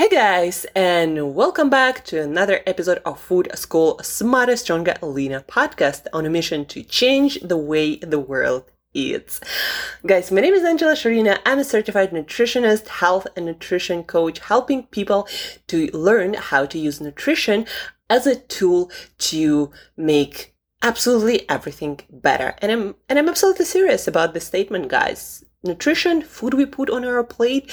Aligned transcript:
Hey 0.00 0.08
guys, 0.08 0.64
and 0.74 1.34
welcome 1.34 1.68
back 1.68 2.06
to 2.06 2.22
another 2.22 2.62
episode 2.66 3.02
of 3.04 3.20
Food 3.20 3.50
School 3.54 4.00
Smarter, 4.02 4.56
Stronger, 4.56 4.94
Leaner 5.02 5.42
podcast 5.42 6.06
on 6.14 6.24
a 6.24 6.30
mission 6.30 6.64
to 6.68 6.82
change 6.82 7.38
the 7.42 7.58
way 7.58 7.96
the 7.96 8.18
world 8.18 8.64
eats. 8.94 9.40
Guys, 10.06 10.32
my 10.32 10.40
name 10.40 10.54
is 10.54 10.64
Angela 10.64 10.94
Sharina. 10.94 11.38
I'm 11.44 11.58
a 11.58 11.64
certified 11.64 12.12
nutritionist, 12.12 12.88
health 12.88 13.26
and 13.36 13.44
nutrition 13.44 14.02
coach, 14.02 14.38
helping 14.38 14.84
people 14.84 15.28
to 15.66 15.90
learn 15.92 16.32
how 16.32 16.64
to 16.64 16.78
use 16.78 17.02
nutrition 17.02 17.66
as 18.08 18.26
a 18.26 18.36
tool 18.36 18.90
to 19.18 19.70
make 19.98 20.54
absolutely 20.80 21.46
everything 21.50 22.00
better. 22.08 22.54
And 22.62 22.72
I'm 22.72 22.94
and 23.10 23.18
I'm 23.18 23.28
absolutely 23.28 23.66
serious 23.66 24.08
about 24.08 24.32
this 24.32 24.46
statement, 24.46 24.88
guys 24.88 25.44
nutrition, 25.62 26.22
food 26.22 26.54
we 26.54 26.64
put 26.64 26.88
on 26.88 27.04
our 27.04 27.22
plate, 27.22 27.70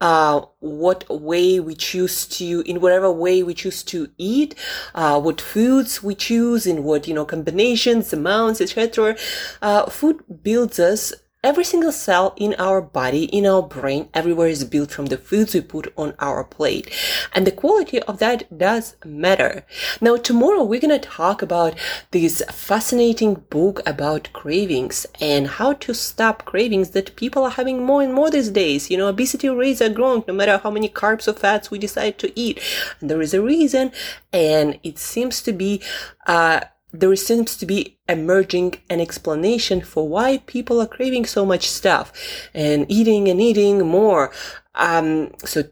uh, 0.00 0.40
what 0.60 1.04
way 1.08 1.58
we 1.58 1.74
choose 1.74 2.26
to, 2.26 2.62
in 2.66 2.80
whatever 2.80 3.10
way 3.10 3.42
we 3.42 3.54
choose 3.54 3.82
to 3.82 4.08
eat, 4.18 4.54
uh, 4.94 5.20
what 5.20 5.40
foods 5.40 6.02
we 6.02 6.14
choose, 6.14 6.66
in 6.66 6.84
what, 6.84 7.08
you 7.08 7.14
know, 7.14 7.24
combinations, 7.24 8.12
amounts, 8.12 8.60
etc. 8.60 9.16
Uh, 9.60 9.86
food 9.86 10.22
builds 10.42 10.78
us 10.78 11.12
Every 11.44 11.64
single 11.64 11.92
cell 11.92 12.32
in 12.38 12.54
our 12.54 12.80
body, 12.80 13.24
in 13.24 13.44
our 13.44 13.60
brain, 13.60 14.08
everywhere 14.14 14.48
is 14.48 14.64
built 14.64 14.90
from 14.90 15.06
the 15.06 15.18
foods 15.18 15.52
we 15.52 15.60
put 15.60 15.92
on 15.94 16.14
our 16.18 16.42
plate. 16.42 16.90
And 17.34 17.46
the 17.46 17.50
quality 17.50 18.00
of 18.00 18.18
that 18.20 18.56
does 18.56 18.96
matter. 19.04 19.66
Now, 20.00 20.16
tomorrow 20.16 20.64
we're 20.64 20.80
going 20.80 20.98
to 20.98 21.06
talk 21.06 21.42
about 21.42 21.74
this 22.12 22.42
fascinating 22.50 23.34
book 23.50 23.82
about 23.84 24.32
cravings 24.32 25.06
and 25.20 25.46
how 25.46 25.74
to 25.74 25.92
stop 25.92 26.46
cravings 26.46 26.90
that 26.92 27.14
people 27.14 27.44
are 27.44 27.50
having 27.50 27.84
more 27.84 28.00
and 28.00 28.14
more 28.14 28.30
these 28.30 28.48
days. 28.48 28.90
You 28.90 28.96
know, 28.96 29.08
obesity 29.08 29.50
rates 29.50 29.82
are 29.82 29.90
growing 29.90 30.24
no 30.26 30.32
matter 30.32 30.56
how 30.56 30.70
many 30.70 30.88
carbs 30.88 31.28
or 31.28 31.34
fats 31.34 31.70
we 31.70 31.78
decide 31.78 32.18
to 32.20 32.32
eat. 32.40 32.58
And 33.02 33.10
there 33.10 33.20
is 33.20 33.34
a 33.34 33.42
reason. 33.42 33.92
And 34.32 34.80
it 34.82 34.98
seems 34.98 35.42
to 35.42 35.52
be, 35.52 35.82
uh, 36.26 36.60
there 36.94 37.14
seems 37.16 37.56
to 37.56 37.66
be 37.66 37.98
emerging 38.08 38.74
an 38.88 39.00
explanation 39.00 39.80
for 39.80 40.08
why 40.08 40.38
people 40.46 40.80
are 40.80 40.86
craving 40.86 41.26
so 41.26 41.44
much 41.44 41.68
stuff 41.68 42.12
and 42.54 42.86
eating 42.88 43.28
and 43.28 43.40
eating 43.40 43.84
more. 43.84 44.30
Um, 44.76 45.32
so 45.44 45.64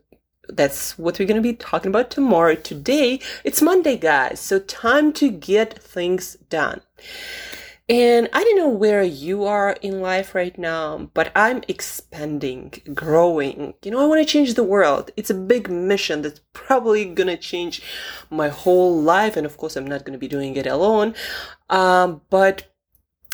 that's 0.48 0.98
what 0.98 1.18
we're 1.18 1.28
going 1.28 1.42
to 1.42 1.48
be 1.48 1.54
talking 1.54 1.90
about 1.90 2.10
tomorrow. 2.10 2.56
Today, 2.56 3.20
it's 3.44 3.62
Monday, 3.62 3.96
guys. 3.96 4.40
So 4.40 4.58
time 4.58 5.12
to 5.14 5.30
get 5.30 5.80
things 5.80 6.34
done. 6.50 6.80
And 7.92 8.30
I 8.32 8.42
don't 8.42 8.56
know 8.56 8.70
where 8.70 9.02
you 9.02 9.44
are 9.44 9.76
in 9.82 10.00
life 10.00 10.34
right 10.34 10.56
now, 10.56 11.10
but 11.12 11.30
I'm 11.36 11.62
expanding, 11.68 12.72
growing. 12.94 13.74
You 13.82 13.90
know, 13.90 14.00
I 14.00 14.06
want 14.06 14.26
to 14.26 14.32
change 14.32 14.54
the 14.54 14.64
world. 14.64 15.10
It's 15.14 15.28
a 15.28 15.34
big 15.34 15.68
mission 15.68 16.22
that's 16.22 16.40
probably 16.54 17.04
going 17.04 17.26
to 17.26 17.36
change 17.36 17.82
my 18.30 18.48
whole 18.48 18.98
life. 18.98 19.36
And 19.36 19.44
of 19.44 19.58
course, 19.58 19.76
I'm 19.76 19.86
not 19.86 20.06
going 20.06 20.14
to 20.14 20.18
be 20.18 20.26
doing 20.26 20.56
it 20.56 20.66
alone. 20.66 21.14
Um, 21.68 22.22
but 22.30 22.74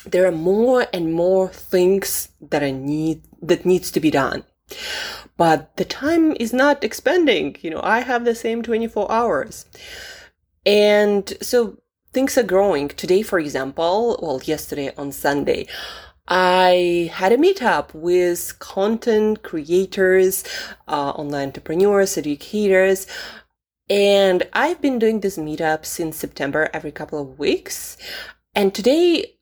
there 0.04 0.26
are 0.26 0.32
more 0.32 0.88
and 0.92 1.12
more 1.12 1.46
things 1.50 2.30
that 2.40 2.64
I 2.64 2.72
need, 2.72 3.22
that 3.40 3.64
needs 3.64 3.92
to 3.92 4.00
be 4.00 4.10
done. 4.10 4.42
But 5.36 5.76
the 5.76 5.84
time 5.84 6.34
is 6.40 6.52
not 6.52 6.82
expanding. 6.82 7.58
You 7.60 7.70
know, 7.70 7.80
I 7.84 8.00
have 8.00 8.24
the 8.24 8.34
same 8.34 8.64
24 8.64 9.08
hours. 9.08 9.66
And 10.66 11.32
so 11.40 11.78
things 12.12 12.38
are 12.38 12.42
growing. 12.42 12.88
Today, 12.88 13.22
for 13.22 13.38
example, 13.38 14.18
well, 14.22 14.40
yesterday 14.44 14.92
on 14.96 15.12
Sunday, 15.12 15.66
I 16.26 17.10
had 17.12 17.32
a 17.32 17.38
meetup 17.38 17.94
with 17.94 18.58
content 18.58 19.42
creators, 19.42 20.44
uh, 20.86 21.10
online 21.10 21.48
entrepreneurs, 21.48 22.18
educators, 22.18 23.06
and 23.88 24.42
I've 24.52 24.82
been 24.82 24.98
doing 24.98 25.20
this 25.20 25.38
meetup 25.38 25.86
since 25.86 26.16
September 26.16 26.68
every 26.74 26.92
couple 26.92 27.20
of 27.20 27.38
weeks. 27.38 27.96
And 28.54 28.74
today 28.74 29.36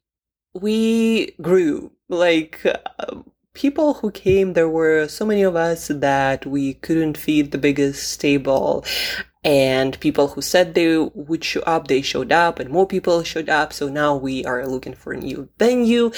we 0.54 1.32
grew 1.42 1.90
like 2.08 2.64
uh, 2.64 3.22
people 3.54 3.94
who 3.94 4.10
came, 4.12 4.52
there 4.52 4.68
were 4.68 5.08
so 5.08 5.26
many 5.26 5.42
of 5.42 5.56
us 5.56 5.88
that 5.88 6.46
we 6.46 6.74
couldn't 6.74 7.18
feed 7.18 7.50
the 7.50 7.58
biggest 7.58 8.20
table 8.20 8.84
and 9.46 9.98
people 10.00 10.26
who 10.26 10.42
said 10.42 10.74
they 10.74 10.98
would 10.98 11.44
show 11.44 11.60
up, 11.60 11.86
they 11.86 12.02
showed 12.02 12.32
up 12.32 12.58
and 12.58 12.68
more 12.68 12.84
people 12.84 13.22
showed 13.22 13.48
up. 13.48 13.72
So 13.72 13.88
now 13.88 14.16
we 14.16 14.44
are 14.44 14.66
looking 14.66 14.94
for 14.94 15.12
a 15.12 15.18
new 15.18 15.48
venue. 15.56 16.10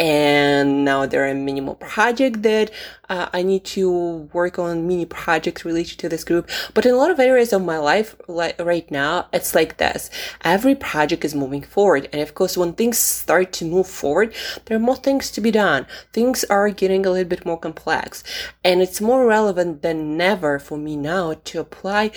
And 0.00 0.82
now 0.82 1.04
there 1.04 1.28
are 1.28 1.34
many 1.34 1.60
more 1.60 1.76
projects 1.76 2.40
that 2.40 2.70
uh, 3.10 3.28
I 3.34 3.42
need 3.42 3.66
to 3.76 4.30
work 4.32 4.58
on, 4.58 4.88
mini 4.88 5.04
projects 5.04 5.62
related 5.62 5.98
to 5.98 6.08
this 6.08 6.24
group. 6.24 6.48
But 6.72 6.86
in 6.86 6.94
a 6.94 6.96
lot 6.96 7.10
of 7.10 7.20
areas 7.20 7.52
of 7.52 7.62
my 7.62 7.76
life 7.76 8.16
like 8.26 8.58
right 8.58 8.90
now, 8.90 9.28
it's 9.30 9.54
like 9.54 9.76
this. 9.76 10.08
Every 10.42 10.74
project 10.74 11.22
is 11.22 11.34
moving 11.34 11.60
forward. 11.60 12.08
And 12.14 12.22
of 12.22 12.34
course, 12.34 12.56
when 12.56 12.72
things 12.72 12.96
start 12.96 13.52
to 13.52 13.66
move 13.66 13.86
forward, 13.86 14.34
there 14.64 14.78
are 14.78 14.80
more 14.80 14.96
things 14.96 15.30
to 15.32 15.42
be 15.42 15.50
done. 15.50 15.86
Things 16.14 16.44
are 16.44 16.70
getting 16.70 17.04
a 17.04 17.10
little 17.10 17.28
bit 17.28 17.44
more 17.44 17.58
complex. 17.58 18.24
And 18.64 18.80
it's 18.80 19.02
more 19.02 19.26
relevant 19.26 19.82
than 19.82 20.18
ever 20.18 20.58
for 20.58 20.78
me 20.78 20.96
now 20.96 21.34
to 21.44 21.60
apply 21.60 22.12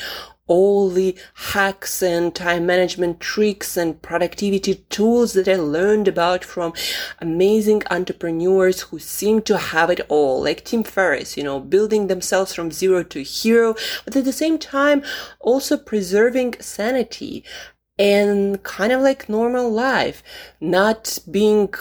all 0.48 0.90
the 0.90 1.18
hacks 1.36 2.04
and 2.04 2.36
time 2.36 2.66
management 2.66 3.20
tricks 3.20 3.78
and 3.78 4.02
productivity 4.02 4.76
tools 4.90 5.34
that 5.34 5.48
I 5.48 5.56
learned 5.56 6.08
about 6.08 6.44
from 6.44 6.74
amazing 7.20 7.84
entrepreneurs 7.90 8.82
who 8.82 9.00
seem 9.00 9.42
to 9.44 9.58
have 9.58 9.90
it 9.90 10.02
all, 10.10 10.44
like 10.44 10.66
Tim 10.66 10.84
Ferriss, 10.84 11.38
you 11.38 11.44
know, 11.44 11.60
building 11.60 12.08
themselves 12.08 12.54
from 12.54 12.72
zero 12.72 13.04
to 13.04 13.24
hero, 13.24 13.76
but 14.04 14.16
at 14.16 14.26
the 14.26 14.34
same 14.34 14.58
time 14.58 15.04
also 15.40 15.78
preserving 15.78 16.56
sanity 16.60 17.44
and 17.98 18.62
kind 18.64 18.92
of 18.92 19.02
like 19.02 19.30
normal 19.30 19.70
life, 19.72 20.24
not 20.60 21.20
being 21.30 21.74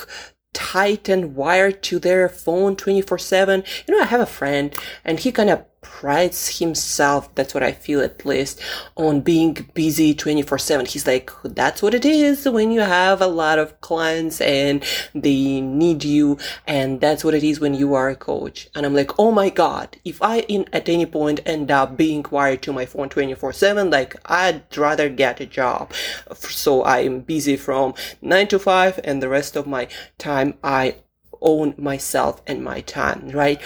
tight 0.53 1.09
and 1.09 1.34
wired 1.34 1.83
to 1.83 1.99
their 1.99 2.29
phone 2.29 2.77
24 2.77 3.19
7. 3.19 3.65
You 3.87 3.94
know, 3.94 4.03
I 4.03 4.06
have 4.06 4.21
a 4.21 4.27
friend 4.27 4.75
and 5.05 5.19
he 5.19 5.33
kind 5.33 5.50
of 5.50 5.65
prides 5.82 6.59
himself, 6.59 7.32
that's 7.34 7.54
what 7.54 7.62
I 7.62 7.72
feel 7.72 8.00
at 8.00 8.25
least, 8.25 8.60
on 8.97 9.20
being 9.20 9.70
busy 9.75 10.15
24 10.15 10.59
7. 10.59 10.87
He's 10.87 11.06
like, 11.06 11.31
that's 11.44 11.82
what 11.82 11.93
it 11.93 12.04
is 12.04 12.48
when 12.48 12.70
you 12.70 12.81
have 12.81 13.20
a 13.20 13.26
lot 13.26 13.59
of 13.59 13.81
clients 13.81 14.41
and 14.41 14.82
they 15.15 15.60
need 15.60 16.04
you. 16.04 16.38
And 16.66 17.00
that's 17.00 17.25
what 17.25 17.34
it 17.34 17.44
is 17.44 17.60
when 17.60 17.75
you 17.75 17.94
are 17.94 18.09
a 18.09 18.16
coach. 18.16 18.69
And 18.75 18.87
I'm 18.87 18.94
like, 18.94 19.19
oh 19.19 19.31
my 19.31 19.50
God, 19.50 19.97
if 20.04 20.22
I 20.22 20.41
in, 20.41 20.66
at 20.72 20.88
any 20.88 21.06
point 21.06 21.41
end 21.44 21.70
up 21.70 21.97
being 21.97 22.25
wired 22.31 22.62
to 22.62 22.72
my 22.72 22.87
phone 22.87 23.09
24 23.09 23.53
7, 23.53 23.91
like 23.91 24.16
I'd 24.26 24.76
rather 24.76 25.09
get 25.09 25.41
a 25.41 25.47
job. 25.47 25.93
So 26.34 26.84
I'm 26.84 27.20
busy 27.20 27.56
from 27.56 27.94
nine 28.20 28.49
to 28.49 28.59
five 28.59 29.00
and 29.04 29.22
the 29.22 29.28
rest 29.28 29.56
of 29.56 29.66
my 29.66 29.88
time 30.19 30.54
I 30.62 30.97
own 31.42 31.75
myself 31.76 32.41
and 32.47 32.62
my 32.62 32.80
time, 32.80 33.28
right? 33.30 33.60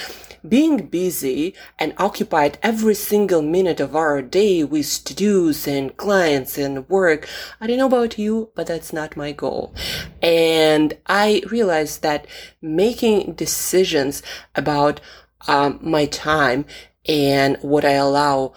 being 0.49 0.87
busy 0.87 1.55
and 1.79 1.95
occupied 1.99 2.59
every 2.63 2.95
single 2.95 3.43
minute 3.43 3.81
of 3.81 3.97
our 3.97 4.23
day 4.23 4.65
with 4.65 5.05
to-dos 5.05 5.67
and 5.67 5.97
clients 5.97 6.59
and 6.59 6.89
work. 6.89 7.29
I 7.61 7.67
don't 7.67 7.79
know 7.79 7.87
about 7.87 8.19
you, 8.19 8.51
but 8.55 8.67
that's 8.67 8.93
not 8.93 9.17
my 9.17 9.33
goal. 9.33 9.75
And 10.23 10.97
I 11.07 11.43
realized 11.51 12.03
that 12.03 12.27
making 12.61 13.35
decisions 13.35 14.23
about 14.55 15.01
um, 15.49 15.79
my 15.83 16.07
time 16.07 16.65
and 17.09 17.57
what 17.63 17.85
I 17.85 17.93
allow 17.93 18.53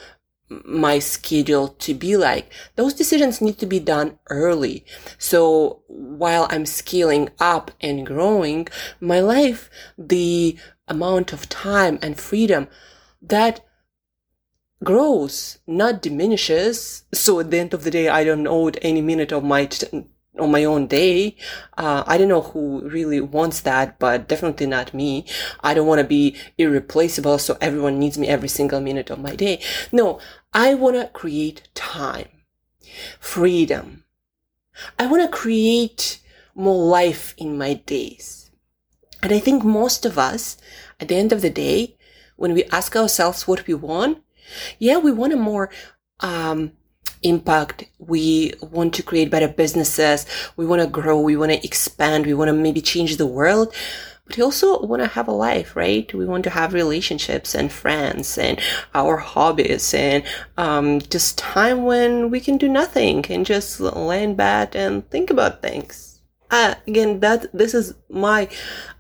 my 0.50 1.00
schedule 1.00 1.70
to 1.70 1.94
be 1.94 2.18
like. 2.18 2.52
Those 2.76 2.94
decisions 2.94 3.42
need 3.42 3.60
to 3.60 3.66
be 3.66 3.80
done 3.80 4.18
early. 4.30 4.86
So 5.18 5.84
while 5.88 6.48
I'm 6.50 6.66
scaling 6.66 7.30
up 7.40 7.72
and 7.82 8.06
growing 8.06 8.68
my 9.00 9.20
life, 9.20 9.70
the 9.98 10.58
amount 10.88 11.34
of 11.34 11.50
time 11.50 12.00
and 12.02 12.20
freedom 12.20 12.68
that 13.22 13.64
grows, 14.84 15.60
not 15.68 16.02
diminishes. 16.02 17.04
So 17.14 17.40
at 17.40 17.52
the 17.52 17.60
end 17.60 17.74
of 17.74 17.84
the 17.84 17.92
day, 17.92 18.10
I 18.10 18.24
don't 18.24 18.48
owe 18.48 18.70
any 18.82 19.02
minute 19.02 19.32
of 19.32 19.44
my 19.44 19.66
t- 19.66 20.06
on 20.38 20.52
my 20.52 20.64
own 20.64 20.88
day. 20.88 21.36
Uh, 21.78 22.04
I 22.06 22.18
don't 22.18 22.28
know 22.28 22.42
who 22.42 22.88
really 22.88 23.22
wants 23.22 23.62
that, 23.62 24.00
but 24.00 24.28
definitely 24.28 24.68
not 24.68 24.94
me. 24.94 25.26
I 25.62 25.74
don't 25.74 25.88
want 25.88 26.00
to 26.00 26.08
be 26.08 26.36
irreplaceable, 26.58 27.38
so 27.40 27.58
everyone 27.60 28.00
needs 28.00 28.18
me 28.18 28.28
every 28.28 28.50
single 28.50 28.82
minute 28.82 29.10
of 29.10 29.20
my 29.20 29.36
day. 29.36 29.62
No, 29.92 30.20
I 30.54 30.74
want 30.74 30.96
to 30.96 31.08
create 31.08 31.68
time, 31.74 32.30
freedom. 33.20 34.04
I 34.98 35.08
want 35.08 35.24
to 35.24 35.38
create 35.38 36.20
more 36.56 36.86
life 36.86 37.34
in 37.38 37.58
my 37.58 37.74
days. 37.74 38.52
And 39.22 39.34
I 39.34 39.40
think 39.40 39.64
most 39.64 40.06
of 40.06 40.18
us, 40.18 40.58
at 41.00 41.08
the 41.08 41.16
end 41.16 41.32
of 41.32 41.42
the 41.42 41.50
day, 41.50 41.98
when 42.36 42.54
we 42.54 42.64
ask 42.66 42.96
ourselves 42.96 43.48
what 43.48 43.68
we 43.68 43.74
want, 43.74 44.20
yeah, 44.78 44.98
we 44.98 45.12
want 45.12 45.34
a 45.34 45.38
more, 45.38 45.70
um, 46.22 46.72
impact. 47.24 47.86
We 48.00 48.54
want 48.62 48.94
to 48.96 49.04
create 49.04 49.30
better 49.32 49.48
businesses. 49.48 50.26
We 50.58 50.66
want 50.66 50.82
to 50.82 50.88
grow. 50.88 51.20
We 51.20 51.38
want 51.38 51.52
to 51.52 51.64
expand. 51.66 52.26
We 52.26 52.34
want 52.34 52.50
to 52.50 52.54
maybe 52.54 52.82
change 52.82 53.18
the 53.18 53.26
world. 53.28 53.74
but 54.26 54.38
we 54.38 54.44
also 54.44 54.80
want 54.86 55.02
to 55.02 55.08
have 55.08 55.28
a 55.28 55.32
life, 55.32 55.76
right? 55.76 56.12
We 56.14 56.26
want 56.26 56.44
to 56.46 56.52
have 56.52 56.74
relationships 56.74 57.56
and 57.56 57.72
friends 57.72 58.38
and 58.38 58.60
our 58.94 59.18
hobbies 59.18 59.94
and 59.94 60.24
um, 60.58 61.00
just 61.02 61.38
time 61.38 61.84
when 61.86 62.30
we 62.30 62.40
can 62.40 62.58
do 62.58 62.70
nothing 62.70 63.26
and 63.30 63.46
just 63.46 63.80
lay 63.80 64.24
in 64.24 64.36
bed 64.36 64.76
and 64.76 65.10
think 65.10 65.30
about 65.30 65.62
things. 65.62 66.09
Uh, 66.52 66.76
again, 66.88 67.20
that 67.20 67.52
this 67.54 67.74
is 67.74 67.94
my 68.10 68.48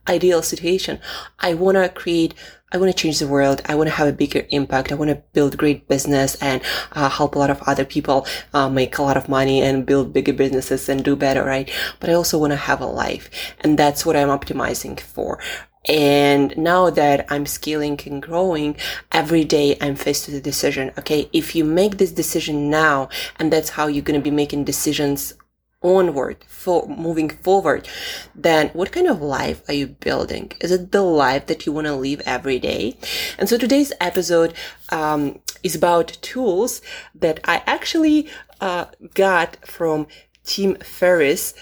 ideal 0.07 0.41
situation. 0.41 0.99
I 1.39 1.53
want 1.53 1.75
to 1.77 1.89
create 1.89 2.33
I 2.71 2.77
want 2.77 2.95
to 2.95 3.01
change 3.01 3.17
the 3.17 3.27
world. 3.27 3.63
I 3.65 3.73
want 3.73 3.89
to 3.89 3.95
have 3.95 4.07
a 4.07 4.13
bigger 4.13 4.45
impact. 4.51 4.91
I 4.91 4.95
want 4.95 5.09
to 5.09 5.23
build 5.33 5.57
great 5.57 5.87
business 5.87 6.35
and 6.35 6.61
uh, 6.91 7.09
help 7.09 7.33
a 7.33 7.39
lot 7.39 7.49
of 7.49 7.61
other 7.63 7.83
people 7.83 8.27
uh, 8.53 8.69
make 8.69 8.99
a 8.99 9.01
lot 9.01 9.17
of 9.17 9.27
money 9.27 9.63
and 9.63 9.87
build 9.87 10.13
bigger 10.13 10.33
businesses 10.33 10.87
and 10.87 11.03
do 11.03 11.15
better, 11.15 11.43
right? 11.43 11.71
But 11.99 12.11
I 12.11 12.13
also 12.13 12.37
want 12.37 12.51
to 12.51 12.57
have 12.57 12.79
a 12.79 12.85
life. 12.85 13.55
And 13.61 13.77
that's 13.77 14.05
what 14.05 14.15
I'm 14.15 14.27
optimizing 14.27 14.99
for. 14.99 15.39
And 15.85 16.55
now 16.57 16.91
that 16.91 17.25
I'm 17.31 17.47
scaling 17.47 17.99
and 18.05 18.21
growing, 18.21 18.75
every 19.11 19.43
day 19.43 19.75
I'm 19.81 19.95
faced 19.95 20.27
with 20.27 20.35
a 20.35 20.41
decision. 20.41 20.91
Okay. 20.99 21.27
If 21.33 21.55
you 21.55 21.63
make 21.65 21.97
this 21.97 22.11
decision 22.11 22.69
now, 22.69 23.09
and 23.37 23.51
that's 23.51 23.69
how 23.69 23.87
you're 23.87 24.03
going 24.03 24.19
to 24.19 24.23
be 24.23 24.29
making 24.29 24.65
decisions 24.65 25.33
onward 25.81 26.43
for 26.47 26.87
moving 26.87 27.29
forward 27.29 27.87
then 28.35 28.69
what 28.69 28.91
kind 28.91 29.07
of 29.07 29.21
life 29.21 29.61
are 29.69 29.73
you 29.73 29.87
building? 29.87 30.51
Is 30.59 30.71
it 30.71 30.91
the 30.91 31.01
life 31.01 31.45
that 31.47 31.65
you 31.65 31.71
want 31.71 31.87
to 31.87 31.95
live 31.95 32.21
every 32.25 32.59
day? 32.59 32.97
And 33.37 33.47
so 33.47 33.57
today's 33.57 33.93
episode 34.01 34.53
um, 34.89 35.39
is 35.63 35.75
about 35.75 36.17
tools 36.21 36.81
that 37.15 37.39
i 37.43 37.61
actually 37.65 38.29
uh, 38.61 38.85
got 39.13 39.57
from 39.65 40.07
tim 40.43 40.75
ferriss 40.75 41.53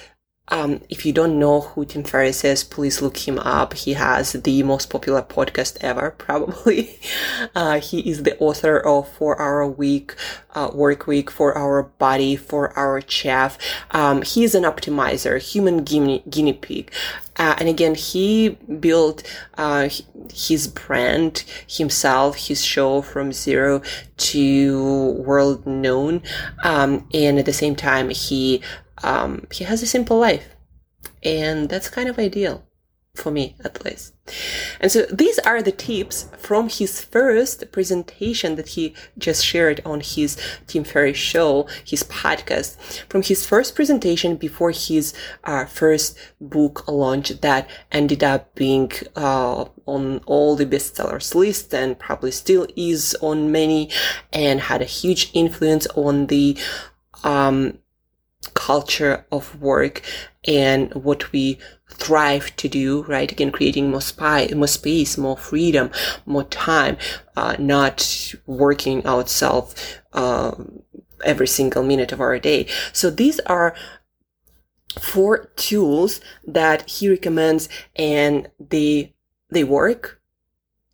um, 0.50 0.82
if 0.90 1.06
you 1.06 1.12
don't 1.12 1.38
know 1.38 1.62
who 1.62 1.86
Tim 1.86 2.04
Ferriss 2.04 2.44
is, 2.46 2.64
please 2.64 3.02
look 3.02 3.28
him 3.28 3.38
up. 3.40 3.74
He 3.74 3.94
has 3.94 4.32
the 4.32 4.64
most 4.64 4.90
popular 4.90 5.22
podcast 5.22 5.78
ever, 5.82 6.12
probably. 6.18 7.00
Uh, 7.54 7.80
he 7.80 8.10
is 8.10 8.24
the 8.24 8.38
author 8.40 8.80
of 8.80 9.10
Four 9.10 9.42
Hour 9.42 9.68
Week, 9.68 10.16
uh, 10.56 10.70
Work 10.74 11.06
Week, 11.06 11.30
Four 11.30 11.58
Hour 11.58 11.84
Body, 11.84 12.36
Four 12.38 12.78
Hour 12.80 13.02
Chef. 13.06 13.58
Um, 13.92 14.22
he 14.22 14.44
is 14.46 14.56
an 14.56 14.64
optimizer, 14.64 15.42
human 15.42 15.84
guinea, 15.84 16.24
guinea 16.30 16.54
pig. 16.54 16.92
Uh, 17.36 17.56
and 17.60 17.70
again, 17.70 17.94
he 17.94 18.50
built 18.80 19.24
uh, 19.58 19.90
his 20.34 20.68
brand 20.68 21.44
himself, 21.70 22.36
his 22.48 22.64
show 22.64 23.02
from 23.02 23.32
zero 23.32 23.82
to 24.18 25.12
world 25.12 25.68
known. 25.68 26.24
Um, 26.64 27.08
and 27.14 27.38
at 27.38 27.46
the 27.46 27.54
same 27.54 27.76
time, 27.76 28.10
he 28.10 28.64
um, 29.04 29.48
he 29.52 29.64
has 29.64 29.82
a 29.82 29.88
simple 29.88 30.18
life. 30.18 30.56
And 31.24 31.70
that's 31.70 31.90
kind 31.90 32.10
of 32.10 32.20
ideal 32.20 32.68
for 33.18 33.32
me, 33.32 33.56
at 33.64 33.84
least. 33.84 34.14
And 34.80 34.92
so 34.92 35.06
these 35.12 35.40
are 35.40 35.62
the 35.62 35.72
tips 35.72 36.30
from 36.38 36.70
his 36.70 37.04
first 37.04 37.72
presentation 37.72 38.56
that 38.56 38.70
he 38.70 38.94
just 39.18 39.44
shared 39.44 39.82
on 39.86 40.02
his 40.02 40.38
Tim 40.68 40.84
Ferriss 40.84 41.18
show, 41.18 41.68
his 41.84 42.04
podcast, 42.04 42.78
from 43.10 43.24
his 43.24 43.46
first 43.46 43.76
presentation 43.76 44.36
before 44.36 44.72
his 44.72 45.14
uh, 45.44 45.66
first 45.66 46.18
book 46.40 46.88
launch 46.88 47.30
that 47.42 47.70
ended 47.92 48.24
up 48.24 48.54
being 48.56 48.92
uh, 49.16 49.66
on 49.86 50.20
all 50.26 50.56
the 50.56 50.66
bestsellers 50.66 51.34
list 51.34 51.74
and 51.74 51.98
probably 52.00 52.32
still 52.32 52.68
is 52.76 53.16
on 53.22 53.52
many 53.52 53.90
and 54.32 54.62
had 54.62 54.82
a 54.82 54.86
huge 54.86 55.32
influence 55.34 55.88
on 55.96 56.28
the 56.28 56.58
um, 57.24 57.80
culture 58.54 59.26
of 59.32 59.60
work 59.62 60.02
and 60.46 60.94
what 60.94 61.32
we 61.32 61.58
thrive 61.90 62.56
to 62.58 62.68
do, 62.68 63.04
right? 63.04 63.32
Again, 63.32 63.52
creating 63.52 63.90
more, 63.90 64.02
spy, 64.02 64.48
more 64.56 64.68
space, 64.68 65.18
more 65.18 65.38
freedom, 65.38 65.90
more 66.26 66.44
time, 66.44 66.98
uh, 67.36 67.56
not 67.58 68.34
working 68.46 69.06
ourselves 69.06 69.76
uh, 70.14 70.52
every 71.24 71.48
single 71.48 71.84
minute 71.84 72.12
of 72.12 72.22
our 72.22 72.38
day. 72.40 72.68
So 72.94 73.10
these 73.10 73.40
are 73.42 73.76
four 75.00 75.50
tools 75.56 76.22
that 76.46 76.90
he 76.90 77.10
recommends 77.10 77.70
and 77.96 78.50
they 78.60 79.14
they 79.50 79.64
work 79.64 80.17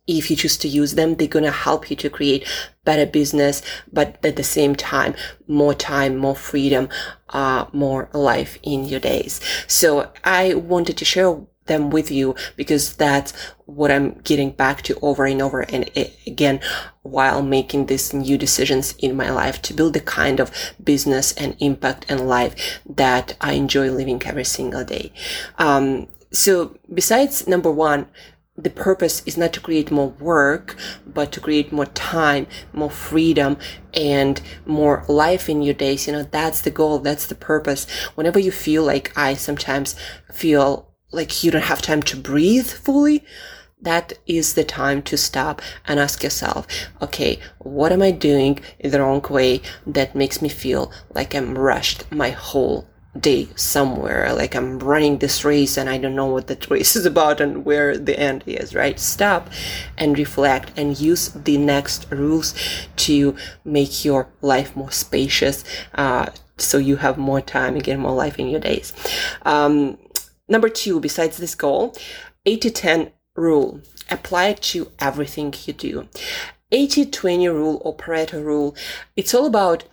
if 0.06 0.30
you 0.30 0.36
choose 0.36 0.56
to 0.58 0.68
use 0.68 0.94
them, 0.94 1.14
they're 1.14 1.28
going 1.28 1.44
to 1.44 1.50
help 1.50 1.90
you 1.90 1.96
to 1.96 2.10
create 2.10 2.46
better 2.84 3.06
business, 3.06 3.62
but 3.92 4.18
at 4.24 4.36
the 4.36 4.44
same 4.44 4.74
time, 4.74 5.14
more 5.46 5.74
time, 5.74 6.16
more 6.16 6.36
freedom, 6.36 6.88
uh, 7.30 7.66
more 7.72 8.08
life 8.12 8.58
in 8.62 8.84
your 8.84 9.00
days. 9.00 9.40
So 9.66 10.12
I 10.22 10.54
wanted 10.54 10.98
to 10.98 11.04
share 11.04 11.40
them 11.66 11.90
with 11.90 12.10
you 12.10 12.34
because 12.56 12.94
that's 12.96 13.32
what 13.66 13.90
I'm 13.90 14.20
getting 14.20 14.50
back 14.50 14.82
to 14.82 14.98
over 15.00 15.24
and 15.24 15.40
over 15.40 15.60
and 15.60 15.90
again 16.26 16.60
while 17.02 17.42
making 17.42 17.86
these 17.86 18.12
new 18.12 18.36
decisions 18.36 18.94
in 18.98 19.16
my 19.16 19.30
life 19.30 19.62
to 19.62 19.74
build 19.74 19.94
the 19.94 20.00
kind 20.00 20.40
of 20.40 20.52
business 20.82 21.32
and 21.32 21.56
impact 21.60 22.04
and 22.10 22.28
life 22.28 22.80
that 22.84 23.36
I 23.40 23.54
enjoy 23.54 23.90
living 23.90 24.22
every 24.26 24.44
single 24.44 24.84
day. 24.84 25.12
Um, 25.58 26.08
so 26.30 26.76
besides 26.92 27.46
number 27.46 27.70
one, 27.70 28.08
the 28.56 28.70
purpose 28.70 29.22
is 29.26 29.36
not 29.36 29.52
to 29.52 29.60
create 29.60 29.90
more 29.90 30.10
work, 30.10 30.76
but 31.06 31.32
to 31.32 31.40
create 31.40 31.72
more 31.72 31.86
time, 31.86 32.46
more 32.72 32.90
freedom, 32.90 33.56
and 33.92 34.40
more 34.64 35.04
life 35.08 35.48
in 35.48 35.62
your 35.62 35.74
days. 35.74 36.06
You 36.06 36.12
know, 36.12 36.22
that's 36.22 36.60
the 36.60 36.70
goal. 36.70 37.00
That's 37.00 37.26
the 37.26 37.34
purpose. 37.34 37.90
Whenever 38.14 38.38
you 38.38 38.52
feel 38.52 38.84
like 38.84 39.16
I 39.16 39.34
sometimes 39.34 39.96
feel 40.32 40.94
like 41.10 41.42
you 41.42 41.50
don't 41.50 41.62
have 41.62 41.82
time 41.82 42.02
to 42.04 42.16
breathe 42.16 42.66
fully, 42.66 43.24
that 43.80 44.14
is 44.26 44.54
the 44.54 44.64
time 44.64 45.02
to 45.02 45.16
stop 45.16 45.60
and 45.86 45.98
ask 45.98 46.22
yourself, 46.22 46.66
okay, 47.02 47.40
what 47.58 47.92
am 47.92 48.02
I 48.02 48.12
doing 48.12 48.60
in 48.78 48.92
the 48.92 49.00
wrong 49.00 49.20
way 49.28 49.62
that 49.86 50.14
makes 50.14 50.40
me 50.40 50.48
feel 50.48 50.92
like 51.14 51.34
I'm 51.34 51.58
rushed 51.58 52.10
my 52.10 52.30
whole 52.30 52.88
day 53.18 53.48
somewhere. 53.54 54.32
Like 54.32 54.54
i'm 54.54 54.78
running 54.78 55.18
this 55.18 55.44
race 55.44 55.76
and 55.76 55.88
i 55.88 55.98
don't 55.98 56.16
know 56.16 56.26
what 56.26 56.48
that 56.48 56.68
race 56.70 56.96
is 56.96 57.06
about 57.06 57.40
and 57.40 57.64
where 57.64 57.96
the 57.96 58.18
end 58.18 58.44
is 58.46 58.74
right? 58.74 58.98
Stop 58.98 59.50
and 59.96 60.18
reflect 60.18 60.76
and 60.76 61.00
use 61.00 61.28
the 61.28 61.56
next 61.56 62.06
rules 62.10 62.54
to 62.96 63.36
make 63.64 64.04
your 64.04 64.28
life 64.40 64.76
more 64.76 64.90
spacious 64.90 65.64
uh, 65.94 66.26
so 66.56 66.78
you 66.78 66.96
have 66.96 67.18
more 67.18 67.40
time 67.40 67.74
and 67.74 67.84
get 67.84 67.98
more 67.98 68.14
life 68.14 68.38
in 68.38 68.48
your 68.48 68.60
days. 68.60 68.92
Um, 69.42 69.98
number 70.48 70.68
two 70.68 71.00
besides 71.00 71.36
this 71.36 71.54
goal 71.54 71.94
80 72.46 72.70
10 72.70 73.12
rule. 73.36 73.80
Apply 74.10 74.48
it 74.48 74.62
to 74.62 74.92
everything 74.98 75.54
you 75.64 75.72
do. 75.72 76.08
80 76.72 77.06
20 77.06 77.48
rule 77.48 77.82
or 77.84 77.96
pareto 77.96 78.44
rule. 78.44 78.76
It's 79.16 79.34
all 79.34 79.46
about 79.46 79.84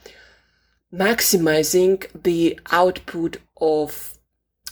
maximizing 0.93 2.05
the 2.23 2.59
output 2.71 3.37
of 3.59 4.17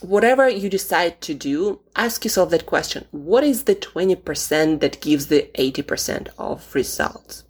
whatever 0.01 0.47
you 0.47 0.69
decide 0.69 1.19
to 1.21 1.33
do, 1.33 1.79
ask 1.95 2.23
yourself 2.23 2.49
that 2.49 2.65
question. 2.65 3.05
What 3.11 3.43
is 3.43 3.63
the 3.63 3.75
20% 3.75 4.79
that 4.79 5.01
gives 5.01 5.27
the 5.27 5.49
80% 5.55 6.29
of 6.38 6.73
results? 6.73 7.43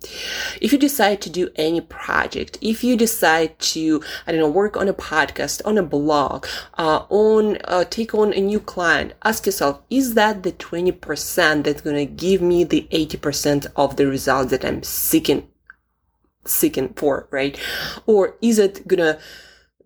If 0.62 0.72
you 0.72 0.80
decide 0.80 1.22
to 1.22 1.30
do 1.30 1.50
any 1.56 1.82
project, 1.82 2.58
if 2.62 2.84
you 2.84 2.98
decide 2.98 3.58
to, 3.60 4.02
I 4.26 4.32
don't 4.32 4.42
know, 4.42 4.50
work 4.50 4.78
on 4.78 4.88
a 4.88 4.94
podcast, 4.94 5.62
on 5.66 5.78
a 5.78 5.84
blog, 5.84 6.48
uh, 6.78 7.06
on, 7.10 7.58
uh, 7.66 7.86
take 7.86 8.14
on 8.16 8.34
a 8.34 8.42
new 8.42 8.60
client, 8.60 9.14
ask 9.24 9.46
yourself, 9.46 9.82
is 9.90 10.16
that 10.16 10.44
the 10.44 10.52
20% 10.54 11.64
that's 11.64 11.82
going 11.82 11.96
to 11.96 12.06
give 12.06 12.42
me 12.42 12.64
the 12.64 12.88
80% 12.92 13.68
of 13.76 13.96
the 13.96 14.08
results 14.08 14.52
that 14.52 14.66
I'm 14.66 14.84
seeking 14.84 15.49
seeking 16.46 16.90
for, 16.90 17.28
right? 17.32 17.60
Or 18.06 18.36
is 18.42 18.60
it 18.60 18.88
gonna 18.88 19.20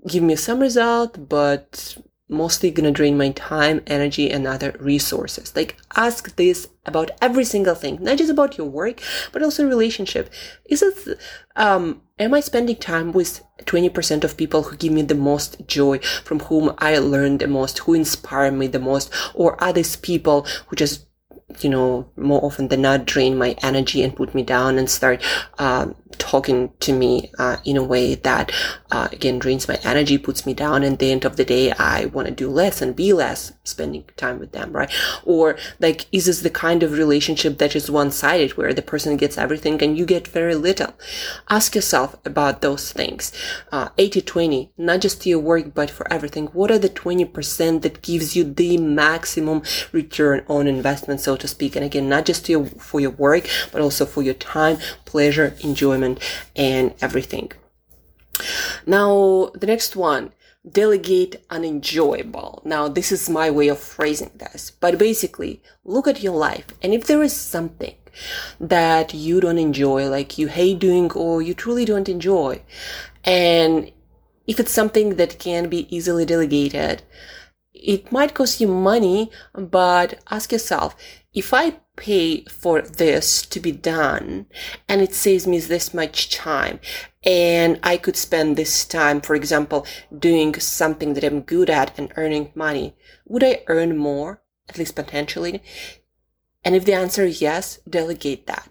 give 0.07 0.23
me 0.23 0.35
some 0.35 0.59
result, 0.59 1.29
but 1.29 1.97
mostly 2.29 2.71
gonna 2.71 2.91
drain 2.91 3.17
my 3.17 3.29
time, 3.31 3.81
energy, 3.87 4.31
and 4.31 4.47
other 4.47 4.75
resources? 4.79 5.55
Like 5.55 5.77
ask 5.95 6.35
this 6.35 6.67
about 6.85 7.11
every 7.21 7.45
single 7.45 7.75
thing, 7.75 7.99
not 8.01 8.17
just 8.17 8.31
about 8.31 8.57
your 8.57 8.67
work, 8.67 9.01
but 9.31 9.43
also 9.43 9.67
relationship. 9.67 10.29
Is 10.65 10.81
it, 10.81 11.19
um, 11.55 12.01
am 12.19 12.33
I 12.33 12.39
spending 12.39 12.75
time 12.75 13.11
with 13.11 13.43
20% 13.65 14.23
of 14.23 14.37
people 14.37 14.63
who 14.63 14.75
give 14.77 14.93
me 14.93 15.01
the 15.01 15.15
most 15.15 15.67
joy, 15.67 15.99
from 15.99 16.39
whom 16.41 16.73
I 16.77 16.97
learn 16.97 17.37
the 17.37 17.47
most, 17.47 17.79
who 17.79 17.93
inspire 17.93 18.51
me 18.51 18.67
the 18.67 18.79
most, 18.79 19.13
or 19.33 19.61
are 19.63 19.73
these 19.73 19.95
people 19.95 20.45
who 20.67 20.75
just 20.75 21.05
you 21.61 21.69
know, 21.69 22.09
more 22.15 22.43
often 22.43 22.67
than 22.67 22.81
not 22.81 23.05
drain 23.05 23.37
my 23.37 23.55
energy 23.61 24.01
and 24.01 24.15
put 24.15 24.33
me 24.33 24.43
down 24.43 24.77
and 24.77 24.89
start 24.89 25.21
um, 25.59 25.95
talking 26.17 26.71
to 26.79 26.93
me 26.93 27.31
uh, 27.39 27.57
in 27.65 27.77
a 27.77 27.83
way 27.83 28.15
that 28.15 28.51
uh, 28.91 29.07
again 29.11 29.39
drains 29.39 29.67
my 29.67 29.79
energy 29.83 30.17
puts 30.17 30.45
me 30.45 30.53
down 30.53 30.83
and 30.83 30.93
at 30.93 30.99
the 30.99 31.11
end 31.11 31.25
of 31.25 31.37
the 31.37 31.45
day 31.45 31.71
i 31.73 32.05
want 32.05 32.27
to 32.27 32.33
do 32.33 32.49
less 32.49 32.81
and 32.81 32.95
be 32.95 33.13
less 33.13 33.53
spending 33.63 34.03
time 34.17 34.39
with 34.39 34.51
them 34.51 34.73
right? 34.73 34.91
Or 35.23 35.57
like 35.79 36.05
is 36.11 36.25
this 36.25 36.41
the 36.41 36.49
kind 36.49 36.83
of 36.83 36.93
relationship 36.93 37.57
that 37.59 37.75
is 37.75 37.89
one-sided 37.89 38.57
where 38.57 38.73
the 38.73 38.81
person 38.81 39.17
gets 39.17 39.37
everything 39.37 39.81
and 39.81 39.97
you 39.97 40.05
get 40.05 40.27
very 40.27 40.55
little? 40.55 40.93
Ask 41.49 41.75
yourself 41.75 42.15
about 42.25 42.61
those 42.61 42.91
things. 42.91 43.31
Uh, 43.71 43.89
80 43.97 44.21
20 44.21 44.71
not 44.77 45.01
just 45.01 45.21
to 45.21 45.29
your 45.29 45.39
work 45.39 45.73
but 45.73 45.89
for 45.89 46.11
everything. 46.11 46.47
What 46.47 46.71
are 46.71 46.79
the 46.79 46.89
20% 46.89 47.81
that 47.83 48.01
gives 48.01 48.35
you 48.35 48.43
the 48.43 48.77
maximum 48.77 49.61
return 49.91 50.43
on 50.47 50.67
investment 50.67 51.21
so 51.21 51.35
to 51.37 51.47
speak? 51.47 51.75
And 51.75 51.85
again 51.85 52.09
not 52.09 52.25
just 52.25 52.49
your, 52.49 52.65
for 52.65 52.99
your 52.99 53.11
work 53.11 53.47
but 53.71 53.81
also 53.81 54.05
for 54.05 54.23
your 54.23 54.33
time 54.33 54.77
pleasure 55.05 55.55
enjoyment 55.61 56.02
and 56.55 56.93
everything 57.01 57.51
now 58.85 59.51
the 59.61 59.67
next 59.67 59.95
one 59.95 60.31
delegate 60.69 61.43
unenjoyable. 61.49 62.61
Now, 62.63 62.87
this 62.87 63.11
is 63.11 63.29
my 63.29 63.51
way 63.51 63.67
of 63.67 63.79
phrasing 63.79 64.31
this, 64.35 64.71
but 64.71 64.97
basically, 64.97 65.61
look 65.83 66.07
at 66.07 66.23
your 66.23 66.35
life, 66.35 66.67
and 66.81 66.93
if 66.93 67.05
there 67.05 67.21
is 67.21 67.35
something 67.35 67.95
that 68.59 69.13
you 69.13 69.41
don't 69.41 69.57
enjoy, 69.57 70.07
like 70.09 70.37
you 70.37 70.47
hate 70.47 70.79
doing 70.79 71.11
or 71.11 71.41
you 71.41 71.53
truly 71.53 71.85
don't 71.85 72.07
enjoy, 72.07 72.61
and 73.23 73.91
if 74.47 74.59
it's 74.59 74.71
something 74.71 75.15
that 75.15 75.39
can 75.39 75.69
be 75.69 75.93
easily 75.95 76.25
delegated, 76.25 77.03
it 77.73 78.11
might 78.11 78.33
cost 78.33 78.61
you 78.61 78.67
money, 78.67 79.31
but 79.53 80.19
ask 80.29 80.51
yourself, 80.51 80.95
if 81.33 81.53
I 81.53 81.79
pay 81.95 82.43
for 82.45 82.81
this 82.81 83.43
to 83.47 83.59
be 83.59 83.71
done 83.71 84.45
and 84.87 85.01
it 85.01 85.13
saves 85.13 85.45
me 85.47 85.59
this 85.59 85.93
much 85.93 86.33
time 86.35 86.79
and 87.23 87.79
I 87.83 87.97
could 87.97 88.15
spend 88.15 88.55
this 88.55 88.85
time, 88.85 89.21
for 89.21 89.35
example, 89.35 89.85
doing 90.17 90.53
something 90.59 91.13
that 91.13 91.23
I'm 91.23 91.41
good 91.41 91.69
at 91.69 91.97
and 91.97 92.13
earning 92.15 92.51
money, 92.55 92.95
would 93.25 93.43
I 93.43 93.63
earn 93.67 93.97
more, 93.97 94.41
at 94.69 94.77
least 94.77 94.95
potentially? 94.95 95.61
And 96.63 96.75
if 96.75 96.85
the 96.85 96.93
answer 96.93 97.23
is 97.23 97.41
yes, 97.41 97.79
delegate 97.89 98.47
that. 98.47 98.69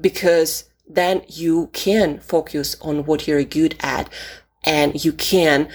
Because 0.00 0.64
then 0.88 1.22
you 1.26 1.68
can 1.72 2.20
focus 2.20 2.76
on 2.80 3.04
what 3.04 3.26
you're 3.26 3.44
good 3.44 3.76
at 3.80 4.08
and 4.64 5.04
you 5.04 5.12
can 5.12 5.68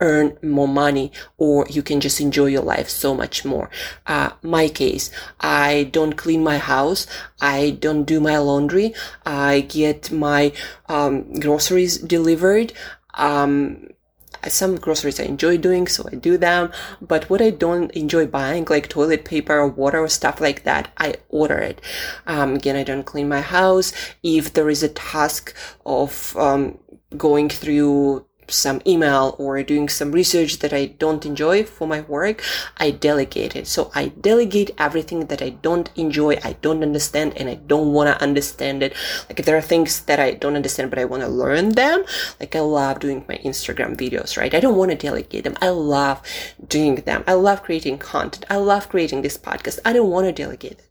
earn 0.00 0.36
more 0.42 0.68
money 0.68 1.12
or 1.38 1.66
you 1.68 1.82
can 1.82 2.00
just 2.00 2.20
enjoy 2.20 2.46
your 2.46 2.62
life 2.62 2.88
so 2.88 3.14
much 3.14 3.44
more. 3.44 3.70
Uh, 4.06 4.30
my 4.42 4.68
case, 4.68 5.10
I 5.40 5.88
don't 5.92 6.14
clean 6.14 6.42
my 6.42 6.58
house. 6.58 7.06
I 7.40 7.70
don't 7.80 8.04
do 8.04 8.20
my 8.20 8.38
laundry. 8.38 8.94
I 9.24 9.60
get 9.60 10.10
my 10.10 10.52
um, 10.88 11.32
groceries 11.34 11.98
delivered. 11.98 12.72
Um, 13.14 13.88
some 14.48 14.76
groceries 14.76 15.20
I 15.20 15.24
enjoy 15.24 15.58
doing, 15.58 15.86
so 15.86 16.08
I 16.10 16.16
do 16.16 16.36
them. 16.36 16.72
But 17.00 17.30
what 17.30 17.40
I 17.40 17.50
don't 17.50 17.90
enjoy 17.92 18.26
buying, 18.26 18.66
like 18.68 18.88
toilet 18.88 19.24
paper 19.24 19.58
or 19.58 19.68
water 19.68 20.00
or 20.00 20.08
stuff 20.08 20.40
like 20.40 20.64
that, 20.64 20.90
I 20.98 21.14
order 21.28 21.58
it. 21.58 21.80
Um, 22.26 22.54
again, 22.54 22.76
I 22.76 22.82
don't 22.82 23.04
clean 23.04 23.28
my 23.28 23.40
house. 23.40 23.92
If 24.22 24.52
there 24.54 24.70
is 24.70 24.82
a 24.82 24.88
task 24.88 25.54
of 25.86 26.36
um, 26.36 26.78
going 27.16 27.48
through 27.48 28.26
some 28.52 28.80
email 28.86 29.34
or 29.38 29.62
doing 29.62 29.88
some 29.88 30.12
research 30.12 30.58
that 30.58 30.72
I 30.72 30.86
don't 30.86 31.24
enjoy 31.26 31.64
for 31.64 31.86
my 31.86 32.02
work, 32.02 32.42
I 32.78 32.90
delegate 32.90 33.56
it. 33.56 33.66
So 33.66 33.90
I 33.94 34.08
delegate 34.08 34.70
everything 34.78 35.26
that 35.26 35.42
I 35.42 35.50
don't 35.50 35.90
enjoy, 35.96 36.38
I 36.44 36.56
don't 36.60 36.82
understand, 36.82 37.36
and 37.36 37.48
I 37.48 37.54
don't 37.54 37.92
want 37.92 38.08
to 38.08 38.22
understand 38.22 38.82
it. 38.82 38.94
Like 39.28 39.40
if 39.40 39.46
there 39.46 39.56
are 39.56 39.62
things 39.62 40.02
that 40.02 40.20
I 40.20 40.32
don't 40.32 40.56
understand, 40.56 40.90
but 40.90 40.98
I 40.98 41.04
want 41.04 41.22
to 41.22 41.28
learn 41.28 41.70
them, 41.70 42.04
like 42.40 42.54
I 42.54 42.60
love 42.60 43.00
doing 43.00 43.24
my 43.28 43.36
Instagram 43.38 43.96
videos, 43.96 44.36
right? 44.36 44.54
I 44.54 44.60
don't 44.60 44.76
want 44.76 44.90
to 44.90 44.96
delegate 44.96 45.44
them. 45.44 45.56
I 45.60 45.70
love 45.70 46.22
doing 46.66 46.96
them. 46.96 47.24
I 47.26 47.34
love 47.34 47.62
creating 47.62 47.98
content. 47.98 48.44
I 48.50 48.56
love 48.56 48.88
creating 48.88 49.22
this 49.22 49.38
podcast. 49.38 49.78
I 49.84 49.92
don't 49.92 50.10
want 50.10 50.26
to 50.26 50.32
delegate 50.32 50.72
it, 50.72 50.88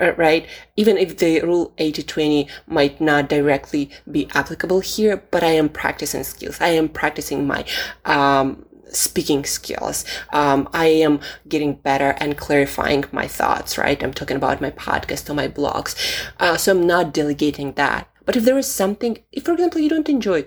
uh, 0.00 0.12
right? 0.14 0.46
Even 0.76 0.96
if 0.96 1.16
the 1.18 1.40
rule 1.40 1.72
80 1.78 2.02
20 2.02 2.48
might 2.66 3.00
not 3.00 3.28
directly 3.28 3.90
be 4.10 4.28
applicable 4.34 4.80
here, 4.80 5.22
but 5.30 5.42
I 5.42 5.50
am 5.50 5.68
practicing 5.68 6.24
skills. 6.24 6.60
I 6.60 6.68
am 6.68 6.87
practicing 6.88 7.46
my 7.46 7.64
um, 8.04 8.64
speaking 8.90 9.44
skills. 9.44 10.04
Um, 10.32 10.68
I 10.72 10.86
am 10.86 11.20
getting 11.48 11.74
better 11.74 12.14
and 12.18 12.36
clarifying 12.36 13.04
my 13.12 13.26
thoughts, 13.26 13.78
right? 13.78 14.02
I'm 14.02 14.14
talking 14.14 14.36
about 14.36 14.60
my 14.60 14.70
podcast 14.70 15.28
or 15.30 15.34
my 15.34 15.48
blogs. 15.48 15.94
Uh, 16.38 16.56
so 16.56 16.72
I'm 16.72 16.86
not 16.86 17.12
delegating 17.14 17.72
that. 17.74 18.08
But 18.24 18.36
if 18.36 18.44
there 18.44 18.58
is 18.58 18.66
something, 18.66 19.18
if 19.32 19.44
for 19.44 19.52
example, 19.52 19.80
you 19.80 19.88
don't 19.88 20.08
enjoy 20.08 20.46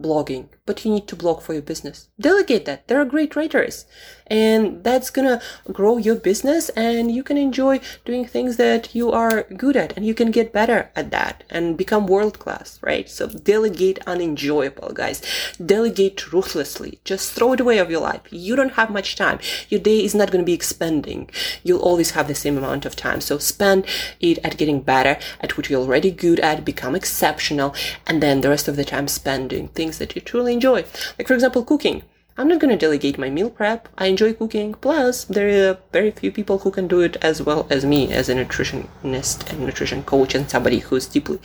blogging, 0.00 0.48
but 0.64 0.84
you 0.84 0.92
need 0.92 1.08
to 1.08 1.16
blog 1.16 1.42
for 1.42 1.52
your 1.52 1.62
business. 1.62 2.08
Delegate 2.18 2.64
that. 2.64 2.88
There 2.88 3.00
are 3.00 3.04
great 3.04 3.34
writers 3.36 3.84
and 4.30 4.82
that's 4.84 5.10
gonna 5.10 5.40
grow 5.72 5.96
your 5.96 6.14
business 6.14 6.68
and 6.70 7.10
you 7.10 7.22
can 7.22 7.36
enjoy 7.36 7.80
doing 8.04 8.26
things 8.26 8.56
that 8.56 8.94
you 8.94 9.10
are 9.12 9.42
good 9.56 9.76
at 9.76 9.96
and 9.96 10.06
you 10.06 10.14
can 10.14 10.30
get 10.30 10.52
better 10.52 10.90
at 10.94 11.10
that 11.10 11.44
and 11.50 11.76
become 11.76 12.06
world 12.06 12.38
class, 12.38 12.78
right? 12.82 13.08
So 13.08 13.26
delegate 13.26 13.98
unenjoyable, 14.06 14.92
guys. 14.92 15.22
Delegate 15.64 16.32
ruthlessly. 16.32 16.98
Just 17.04 17.32
throw 17.32 17.52
it 17.52 17.60
away 17.60 17.78
of 17.78 17.90
your 17.90 18.00
life. 18.00 18.22
You 18.30 18.56
don't 18.56 18.72
have 18.72 18.90
much 18.90 19.16
time. 19.16 19.38
Your 19.68 19.80
day 19.80 20.04
is 20.04 20.14
not 20.14 20.30
gonna 20.30 20.44
be 20.44 20.52
expending. 20.52 21.30
You'll 21.62 21.80
always 21.80 22.12
have 22.12 22.28
the 22.28 22.34
same 22.34 22.58
amount 22.58 22.84
of 22.86 22.96
time. 22.96 23.20
So 23.20 23.38
spend 23.38 23.86
it 24.20 24.38
at 24.44 24.56
getting 24.56 24.80
better 24.80 25.18
at 25.40 25.56
what 25.56 25.68
you're 25.68 25.80
already 25.80 26.10
good 26.10 26.40
at, 26.40 26.64
become 26.64 26.94
exceptional, 26.94 27.74
and 28.06 28.22
then 28.22 28.40
the 28.40 28.48
rest 28.48 28.68
of 28.68 28.76
the 28.76 28.84
time 28.84 29.08
spend 29.08 29.50
doing 29.50 29.68
things 29.68 29.98
that 29.98 30.14
you 30.14 30.20
truly 30.20 30.52
enjoy. 30.52 30.84
Like, 31.18 31.26
for 31.26 31.34
example, 31.34 31.64
cooking. 31.64 32.02
I'm 32.38 32.46
not 32.46 32.60
to 32.60 32.76
delegate 32.76 33.18
my 33.18 33.30
meal 33.30 33.50
prep. 33.50 33.88
I 33.98 34.06
enjoy 34.06 34.32
cooking. 34.32 34.74
Plus, 34.74 35.24
there 35.24 35.70
are 35.70 35.78
very 35.92 36.12
few 36.12 36.30
people 36.30 36.60
who 36.60 36.70
can 36.70 36.86
do 36.86 37.00
it 37.00 37.16
as 37.20 37.42
well 37.42 37.66
as 37.68 37.84
me 37.84 38.12
as 38.12 38.28
a 38.28 38.34
nutritionist 38.36 39.50
and 39.50 39.66
nutrition 39.66 40.04
coach 40.04 40.36
and 40.36 40.48
somebody 40.48 40.78
who's 40.78 41.06
deeply 41.06 41.40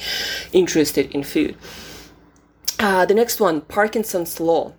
interested 0.51 1.09
in 1.11 1.23
food. 1.23 1.57
Uh, 2.77 3.07
the 3.07 3.15
next 3.15 3.41
one, 3.41 3.61
Parkinson's 3.61 4.39
Law. 4.39 4.73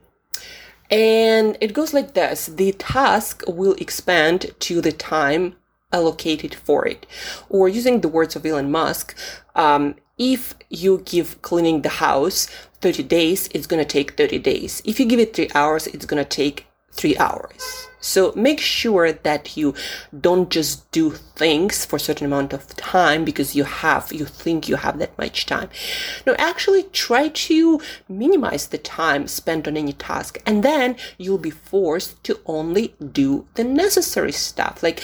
And 0.89 1.59
it 1.61 1.73
goes 1.73 1.93
like 1.93 2.15
this 2.15 2.47
the 2.47 2.71
task 2.73 3.43
will 3.49 3.75
expand 3.75 4.53
to 4.61 4.81
the 4.81 4.93
time 4.93 5.57
allocated 5.95 6.55
for 6.55 6.87
it. 6.87 7.07
Or 7.49 7.69
using 7.69 8.01
the 8.01 8.09
words 8.09 8.37
of 8.37 8.45
Elon 8.45 8.71
Musk, 8.71 9.17
um, 9.55 9.95
if 10.19 10.55
you 10.69 11.03
give 11.05 11.41
cleaning 11.43 11.83
the 11.83 11.89
house 11.89 12.47
30 12.81 13.05
days, 13.05 13.49
it's 13.55 13.67
going 13.67 13.83
to 13.83 13.89
take 13.89 14.17
30 14.17 14.39
days. 14.41 14.83
If 14.85 15.01
you 15.01 15.07
give 15.07 15.21
it 15.21 15.35
three 15.35 15.51
hours, 15.55 15.87
it's 15.87 16.07
going 16.07 16.23
to 16.23 16.29
take 16.29 16.67
three 16.93 17.17
hours. 17.17 17.89
So 18.01 18.33
make 18.37 18.61
sure 18.61 19.13
that 19.13 19.57
you 19.57 19.75
don't 20.21 20.51
just 20.51 20.91
do 20.93 21.11
things 21.11 21.87
for 21.87 21.97
a 21.97 22.01
certain 22.01 22.27
amount 22.27 22.53
of 22.53 22.69
time 22.77 23.25
because 23.25 23.57
you 23.57 23.65
have, 23.65 24.13
you 24.13 24.27
think 24.27 24.69
you 24.69 24.77
have 24.77 24.99
that 24.99 25.17
much 25.17 25.47
time. 25.47 25.71
No, 26.27 26.35
actually 26.39 26.83
try 26.93 27.29
to 27.29 27.81
minimize 28.07 28.69
the 28.69 28.79
time 28.79 29.27
spent 29.27 29.67
on 29.67 29.79
any 29.79 29.95
task 29.95 30.39
and 30.45 30.63
then 30.63 30.97
you'll 31.17 31.39
be 31.39 31.51
forced 31.51 32.23
to 32.25 32.39
only 32.45 32.95
do 33.13 33.47
the 33.55 33.65
necessary 33.65 34.33
stuff. 34.33 34.83
Like 34.83 35.03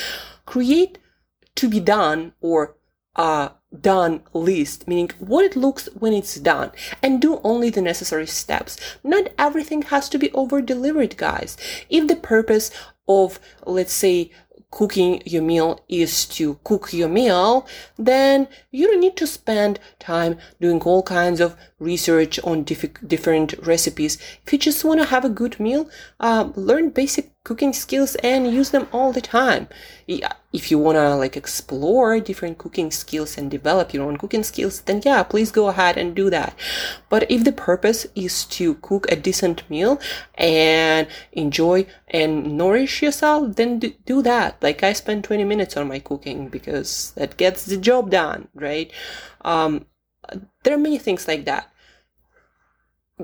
create 0.50 0.98
to 1.54 1.68
be 1.68 1.78
done 1.78 2.32
or 2.40 2.76
uh, 3.14 3.50
done 3.80 4.20
list, 4.32 4.88
meaning 4.88 5.10
what 5.20 5.44
it 5.44 5.54
looks 5.54 5.88
when 5.94 6.12
it's 6.12 6.34
done, 6.34 6.72
and 7.04 7.22
do 7.22 7.40
only 7.44 7.70
the 7.70 7.80
necessary 7.80 8.26
steps. 8.26 8.76
Not 9.04 9.28
everything 9.38 9.82
has 9.82 10.08
to 10.08 10.18
be 10.18 10.32
over 10.32 10.60
delivered, 10.60 11.16
guys. 11.16 11.56
If 11.88 12.08
the 12.08 12.16
purpose 12.16 12.72
of, 13.06 13.38
let's 13.64 13.92
say, 13.92 14.32
cooking 14.72 15.22
your 15.24 15.42
meal 15.42 15.84
is 15.88 16.26
to 16.26 16.58
cook 16.64 16.92
your 16.92 17.08
meal, 17.08 17.66
then 17.96 18.48
you 18.72 18.88
don't 18.88 19.00
need 19.00 19.16
to 19.18 19.26
spend 19.26 19.78
time 20.00 20.38
doing 20.60 20.80
all 20.82 21.04
kinds 21.04 21.40
of 21.40 21.56
research 21.80 22.38
on 22.44 22.62
diff- 22.62 23.00
different 23.06 23.54
recipes. 23.66 24.18
If 24.46 24.52
you 24.52 24.58
just 24.58 24.84
want 24.84 25.00
to 25.00 25.06
have 25.06 25.24
a 25.24 25.30
good 25.30 25.58
meal, 25.58 25.90
uh, 26.20 26.50
learn 26.54 26.90
basic 26.90 27.32
cooking 27.42 27.72
skills 27.72 28.16
and 28.16 28.52
use 28.52 28.70
them 28.70 28.86
all 28.92 29.12
the 29.12 29.20
time. 29.20 29.66
If 30.52 30.70
you 30.70 30.78
want 30.78 30.96
to 30.96 31.14
like 31.14 31.36
explore 31.36 32.20
different 32.20 32.58
cooking 32.58 32.90
skills 32.90 33.38
and 33.38 33.50
develop 33.50 33.94
your 33.94 34.04
own 34.06 34.18
cooking 34.18 34.42
skills, 34.42 34.82
then 34.82 35.00
yeah, 35.04 35.22
please 35.22 35.50
go 35.50 35.68
ahead 35.68 35.96
and 35.96 36.14
do 36.14 36.28
that. 36.28 36.54
But 37.08 37.30
if 37.30 37.44
the 37.44 37.52
purpose 37.52 38.06
is 38.14 38.44
to 38.56 38.74
cook 38.74 39.10
a 39.10 39.16
decent 39.16 39.68
meal 39.70 39.98
and 40.34 41.08
enjoy 41.32 41.86
and 42.08 42.58
nourish 42.58 43.00
yourself, 43.02 43.56
then 43.56 43.78
do 43.78 44.20
that. 44.22 44.62
Like 44.62 44.82
I 44.82 44.92
spend 44.92 45.24
20 45.24 45.44
minutes 45.44 45.76
on 45.76 45.88
my 45.88 45.98
cooking 45.98 46.48
because 46.48 47.12
that 47.16 47.38
gets 47.38 47.64
the 47.64 47.78
job 47.78 48.10
done, 48.10 48.48
right? 48.54 48.92
Um, 49.42 49.86
there 50.62 50.74
are 50.74 50.78
many 50.78 50.98
things 50.98 51.26
like 51.26 51.46
that 51.46 51.69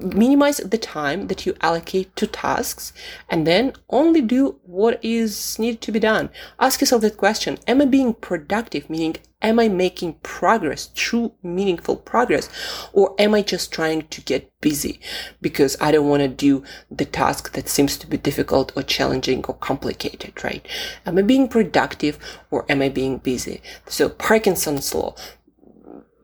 minimize 0.02 0.58
the 0.58 0.78
time 0.78 1.28
that 1.28 1.46
you 1.46 1.56
allocate 1.60 2.14
to 2.16 2.26
tasks 2.26 2.92
and 3.28 3.46
then 3.46 3.72
only 3.90 4.20
do 4.20 4.58
what 4.62 5.02
is 5.04 5.58
needed 5.58 5.80
to 5.82 5.92
be 5.92 6.00
done. 6.00 6.30
Ask 6.58 6.80
yourself 6.80 7.02
that 7.02 7.16
question. 7.16 7.58
Am 7.66 7.80
I 7.80 7.84
being 7.84 8.14
productive? 8.14 8.88
Meaning, 8.90 9.16
am 9.42 9.58
I 9.58 9.68
making 9.68 10.14
progress, 10.22 10.90
true 10.94 11.32
meaningful 11.42 11.96
progress? 11.96 12.48
Or 12.92 13.14
am 13.18 13.34
I 13.34 13.42
just 13.42 13.72
trying 13.72 14.08
to 14.08 14.20
get 14.20 14.52
busy 14.60 15.00
because 15.40 15.76
I 15.80 15.92
don't 15.92 16.08
want 16.08 16.22
to 16.22 16.28
do 16.28 16.64
the 16.90 17.04
task 17.04 17.52
that 17.52 17.68
seems 17.68 17.96
to 17.98 18.06
be 18.06 18.16
difficult 18.16 18.72
or 18.76 18.82
challenging 18.82 19.44
or 19.46 19.54
complicated, 19.54 20.42
right? 20.42 20.66
Am 21.04 21.18
I 21.18 21.22
being 21.22 21.48
productive 21.48 22.18
or 22.50 22.64
am 22.68 22.82
I 22.82 22.88
being 22.88 23.18
busy? 23.18 23.62
So 23.86 24.08
Parkinson's 24.08 24.94
law, 24.94 25.14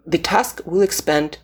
the 0.06 0.18
task 0.18 0.60
will 0.64 0.82
expand 0.82 1.38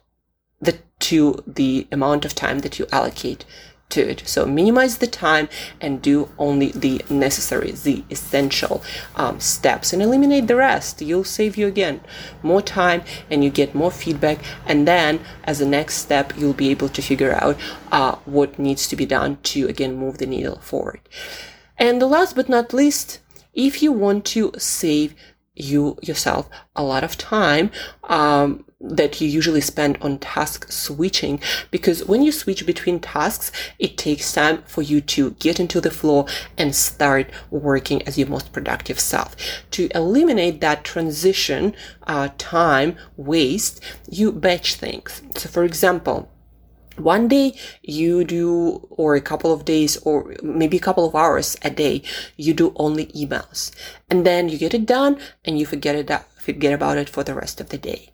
the 0.60 0.78
to 1.00 1.42
the 1.46 1.86
amount 1.92 2.24
of 2.24 2.34
time 2.34 2.60
that 2.60 2.78
you 2.78 2.86
allocate 2.92 3.44
to 3.90 4.10
it. 4.10 4.22
So 4.26 4.44
minimize 4.44 4.98
the 4.98 5.06
time 5.06 5.48
and 5.80 6.02
do 6.02 6.28
only 6.38 6.72
the 6.72 7.02
necessary, 7.08 7.72
the 7.72 8.04
essential 8.10 8.82
um, 9.16 9.40
steps 9.40 9.92
and 9.92 10.02
eliminate 10.02 10.46
the 10.46 10.56
rest. 10.56 11.00
You'll 11.00 11.24
save 11.24 11.56
you 11.56 11.66
again 11.66 12.00
more 12.42 12.62
time 12.62 13.02
and 13.30 13.42
you 13.42 13.50
get 13.50 13.74
more 13.74 13.90
feedback. 13.90 14.40
And 14.66 14.86
then 14.86 15.20
as 15.44 15.60
a 15.60 15.66
next 15.66 15.94
step, 15.96 16.32
you'll 16.36 16.52
be 16.52 16.70
able 16.70 16.88
to 16.90 17.02
figure 17.02 17.32
out 17.32 17.56
uh, 17.90 18.16
what 18.24 18.58
needs 18.58 18.88
to 18.88 18.96
be 18.96 19.06
done 19.06 19.38
to 19.44 19.68
again 19.68 19.96
move 19.96 20.18
the 20.18 20.26
needle 20.26 20.58
forward. 20.58 21.00
And 21.78 22.02
the 22.02 22.06
last 22.06 22.34
but 22.34 22.48
not 22.48 22.74
least, 22.74 23.20
if 23.54 23.82
you 23.82 23.92
want 23.92 24.24
to 24.26 24.52
save 24.58 25.14
you 25.54 25.98
yourself 26.02 26.48
a 26.76 26.82
lot 26.82 27.04
of 27.04 27.16
time, 27.16 27.70
um, 28.04 28.64
that 28.80 29.20
you 29.20 29.26
usually 29.26 29.60
spend 29.60 29.98
on 30.00 30.18
task 30.18 30.70
switching 30.70 31.40
because 31.70 32.04
when 32.04 32.22
you 32.22 32.30
switch 32.30 32.64
between 32.64 33.00
tasks, 33.00 33.50
it 33.78 33.98
takes 33.98 34.32
time 34.32 34.62
for 34.66 34.82
you 34.82 35.00
to 35.00 35.32
get 35.32 35.58
into 35.58 35.80
the 35.80 35.90
flow 35.90 36.26
and 36.56 36.74
start 36.74 37.28
working 37.50 38.00
as 38.06 38.16
your 38.16 38.28
most 38.28 38.52
productive 38.52 39.00
self. 39.00 39.34
To 39.72 39.88
eliminate 39.94 40.60
that 40.60 40.84
transition 40.84 41.74
uh, 42.06 42.28
time 42.38 42.96
waste, 43.16 43.82
you 44.08 44.30
batch 44.30 44.76
things. 44.76 45.22
So, 45.34 45.48
for 45.48 45.64
example, 45.64 46.30
one 46.98 47.28
day 47.28 47.54
you 47.82 48.24
do 48.24 48.86
or 48.90 49.14
a 49.14 49.20
couple 49.20 49.52
of 49.52 49.64
days 49.64 49.96
or 49.98 50.34
maybe 50.42 50.76
a 50.76 50.80
couple 50.80 51.06
of 51.06 51.14
hours 51.14 51.56
a 51.62 51.70
day 51.70 52.02
you 52.36 52.52
do 52.52 52.72
only 52.76 53.06
emails 53.06 53.70
and 54.10 54.26
then 54.26 54.48
you 54.48 54.58
get 54.58 54.74
it 54.74 54.84
done 54.84 55.16
and 55.44 55.58
you 55.58 55.66
forget 55.66 55.94
it 55.94 56.10
forget 56.38 56.72
about 56.72 56.98
it 56.98 57.08
for 57.08 57.24
the 57.24 57.34
rest 57.34 57.60
of 57.60 57.68
the 57.68 57.78
day. 57.78 58.10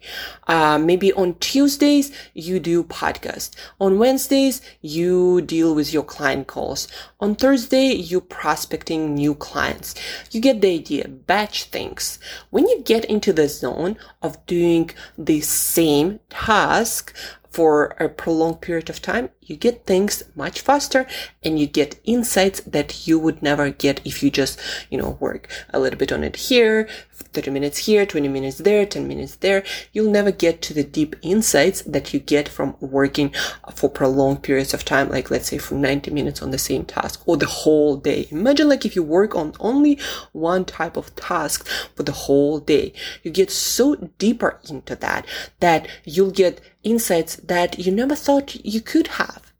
Uh, 0.46 0.78
maybe 0.78 1.12
on 1.12 1.34
tuesdays 1.36 2.12
you 2.32 2.58
do 2.58 2.82
podcast. 2.82 3.50
On 3.80 3.98
wednesdays 3.98 4.60
you 4.80 5.40
deal 5.42 5.74
with 5.74 5.92
your 5.92 6.02
client 6.02 6.46
calls. 6.46 6.88
On 7.20 7.34
thursday 7.34 7.86
you 7.92 8.20
prospecting 8.20 9.14
new 9.14 9.34
clients. 9.34 9.94
You 10.30 10.40
get 10.40 10.60
the 10.60 10.74
idea. 10.74 11.08
Batch 11.08 11.64
things. 11.64 12.18
When 12.50 12.66
you 12.66 12.82
get 12.82 13.04
into 13.04 13.32
the 13.32 13.48
zone 13.48 13.96
of 14.22 14.44
doing 14.46 14.90
the 15.16 15.40
same 15.40 16.20
task 16.30 17.14
for 17.54 17.94
a 18.00 18.08
prolonged 18.08 18.60
period 18.60 18.90
of 18.90 19.00
time, 19.00 19.30
you 19.40 19.56
get 19.56 19.86
things 19.86 20.24
much 20.34 20.60
faster 20.60 21.06
and 21.44 21.56
you 21.56 21.68
get 21.68 22.00
insights 22.02 22.60
that 22.62 23.06
you 23.06 23.16
would 23.16 23.42
never 23.42 23.70
get 23.70 24.04
if 24.04 24.24
you 24.24 24.30
just, 24.30 24.58
you 24.90 24.98
know, 24.98 25.16
work 25.20 25.48
a 25.70 25.78
little 25.78 25.96
bit 25.96 26.10
on 26.10 26.24
it 26.24 26.34
here, 26.34 26.88
30 27.14 27.50
minutes 27.50 27.78
here, 27.78 28.04
20 28.06 28.28
minutes 28.28 28.58
there, 28.58 28.84
10 28.84 29.06
minutes 29.06 29.36
there. 29.36 29.64
You'll 29.92 30.10
never 30.10 30.30
get 30.30 30.62
to 30.62 30.74
the 30.74 30.84
deep 30.84 31.16
insights 31.22 31.82
that 31.82 32.12
you 32.12 32.20
get 32.20 32.48
from 32.48 32.76
working 32.80 33.32
for 33.74 33.88
prolonged 33.88 34.42
periods 34.42 34.74
of 34.74 34.84
time, 34.84 35.08
like 35.08 35.30
let's 35.30 35.48
say 35.48 35.58
for 35.58 35.74
90 35.74 36.10
minutes 36.10 36.42
on 36.42 36.50
the 36.50 36.58
same 36.58 36.84
task 36.84 37.22
or 37.26 37.36
the 37.36 37.46
whole 37.46 37.96
day. 37.96 38.26
Imagine 38.30 38.68
like 38.68 38.84
if 38.84 38.96
you 38.96 39.02
work 39.02 39.34
on 39.34 39.52
only 39.60 39.98
one 40.32 40.64
type 40.64 40.96
of 40.96 41.14
task 41.16 41.66
for 41.94 42.02
the 42.02 42.12
whole 42.12 42.58
day, 42.60 42.92
you 43.22 43.30
get 43.30 43.50
so 43.50 43.94
deeper 44.18 44.60
into 44.68 44.96
that 44.96 45.26
that 45.60 45.88
you'll 46.04 46.30
get 46.30 46.60
insights 46.82 47.36
that 47.36 47.78
you 47.78 47.92
never 47.92 48.14
thought 48.14 48.54
you 48.64 48.80
could 48.80 49.06
have. 49.06 49.52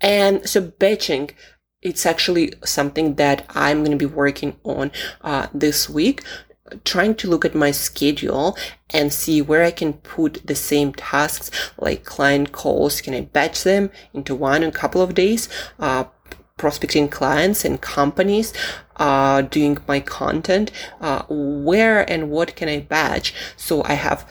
And 0.00 0.48
so 0.48 0.60
batching, 0.60 1.30
it's 1.82 2.04
actually 2.04 2.52
something 2.64 3.14
that 3.14 3.46
I'm 3.50 3.78
going 3.78 3.96
to 3.96 4.08
be 4.08 4.12
working 4.12 4.56
on 4.64 4.90
uh, 5.22 5.46
this 5.54 5.88
week, 5.88 6.22
trying 6.84 7.14
to 7.16 7.28
look 7.28 7.44
at 7.44 7.54
my 7.54 7.70
schedule 7.70 8.56
and 8.90 9.12
see 9.12 9.42
where 9.42 9.64
I 9.64 9.70
can 9.70 9.94
put 9.94 10.46
the 10.46 10.54
same 10.54 10.92
tasks, 10.92 11.50
like 11.78 12.04
client 12.04 12.52
calls. 12.52 13.00
Can 13.00 13.14
I 13.14 13.22
batch 13.22 13.64
them 13.64 13.90
into 14.12 14.34
one 14.34 14.62
in 14.62 14.68
a 14.68 14.72
couple 14.72 15.02
of 15.02 15.14
days? 15.14 15.48
Uh, 15.78 16.04
prospecting 16.56 17.06
clients 17.06 17.66
and 17.66 17.82
companies, 17.82 18.50
uh, 18.96 19.42
doing 19.42 19.76
my 19.86 20.00
content, 20.00 20.72
uh, 21.02 21.22
where 21.28 22.10
and 22.10 22.30
what 22.30 22.56
can 22.56 22.66
I 22.66 22.80
batch 22.80 23.34
so 23.54 23.82
I 23.84 23.92
have, 23.92 24.26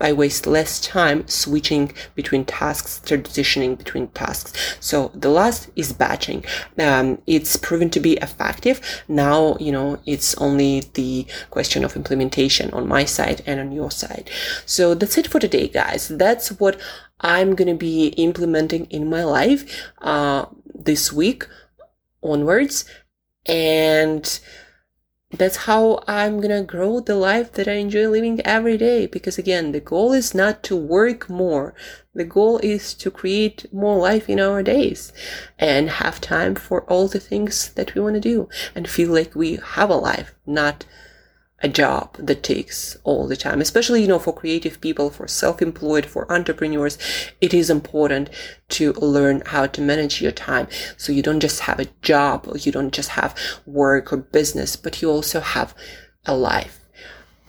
I 0.00 0.12
waste 0.12 0.46
less 0.46 0.80
time 0.80 1.26
switching 1.26 1.92
between 2.14 2.44
tasks, 2.44 3.02
transitioning 3.04 3.76
between 3.76 4.06
tasks. 4.08 4.52
So 4.78 5.10
the 5.14 5.30
last 5.30 5.68
is 5.74 5.92
batching. 5.92 6.44
Um, 6.78 7.20
it's 7.26 7.56
proven 7.56 7.90
to 7.90 7.98
be 7.98 8.12
effective. 8.18 8.80
Now, 9.08 9.56
you 9.58 9.72
know, 9.72 9.98
it's 10.06 10.36
only 10.36 10.84
the 10.94 11.26
question 11.50 11.84
of 11.84 11.96
implementation 11.96 12.70
on 12.70 12.86
my 12.86 13.04
side 13.04 13.42
and 13.46 13.58
on 13.58 13.72
your 13.72 13.90
side. 13.90 14.30
So 14.64 14.94
that's 14.94 15.18
it 15.18 15.26
for 15.26 15.40
today, 15.40 15.66
guys. 15.66 16.06
That's 16.06 16.50
what 16.60 16.80
I'm 17.18 17.56
going 17.56 17.68
to 17.68 17.74
be 17.74 18.08
implementing 18.08 18.84
in 18.90 19.10
my 19.10 19.24
life, 19.24 19.90
uh, 20.02 20.46
this 20.72 21.12
week 21.12 21.46
onwards. 22.24 22.84
And 23.46 24.40
that's 25.30 25.56
how 25.56 26.02
I'm 26.06 26.40
gonna 26.40 26.62
grow 26.62 27.00
the 27.00 27.16
life 27.16 27.52
that 27.52 27.66
I 27.66 27.72
enjoy 27.72 28.08
living 28.08 28.40
every 28.44 28.78
day. 28.78 29.06
Because 29.06 29.38
again, 29.38 29.72
the 29.72 29.80
goal 29.80 30.12
is 30.12 30.34
not 30.34 30.62
to 30.64 30.76
work 30.76 31.28
more. 31.28 31.74
The 32.14 32.24
goal 32.24 32.58
is 32.58 32.94
to 32.94 33.10
create 33.10 33.72
more 33.72 33.98
life 33.98 34.28
in 34.28 34.38
our 34.38 34.62
days 34.62 35.12
and 35.58 35.90
have 35.90 36.20
time 36.20 36.54
for 36.54 36.82
all 36.82 37.08
the 37.08 37.20
things 37.20 37.70
that 37.74 37.94
we 37.94 38.00
want 38.00 38.14
to 38.14 38.20
do 38.20 38.48
and 38.74 38.88
feel 38.88 39.10
like 39.12 39.34
we 39.34 39.56
have 39.56 39.90
a 39.90 39.96
life, 39.96 40.34
not 40.46 40.86
a 41.64 41.68
job 41.68 42.14
that 42.18 42.42
takes 42.42 42.96
all 43.04 43.26
the 43.26 43.36
time, 43.36 43.62
especially, 43.62 44.02
you 44.02 44.06
know, 44.06 44.18
for 44.18 44.34
creative 44.34 44.82
people, 44.82 45.08
for 45.08 45.26
self-employed, 45.26 46.04
for 46.04 46.30
entrepreneurs, 46.30 46.98
it 47.40 47.54
is 47.54 47.70
important 47.70 48.28
to 48.68 48.92
learn 48.92 49.42
how 49.46 49.66
to 49.66 49.80
manage 49.80 50.20
your 50.20 50.30
time. 50.30 50.68
So 50.98 51.10
you 51.10 51.22
don't 51.22 51.40
just 51.40 51.60
have 51.60 51.80
a 51.80 51.88
job 52.02 52.46
or 52.46 52.58
you 52.58 52.70
don't 52.70 52.92
just 52.92 53.10
have 53.10 53.34
work 53.64 54.12
or 54.12 54.18
business, 54.18 54.76
but 54.76 55.00
you 55.00 55.10
also 55.10 55.40
have 55.40 55.74
a 56.26 56.36
life. 56.36 56.80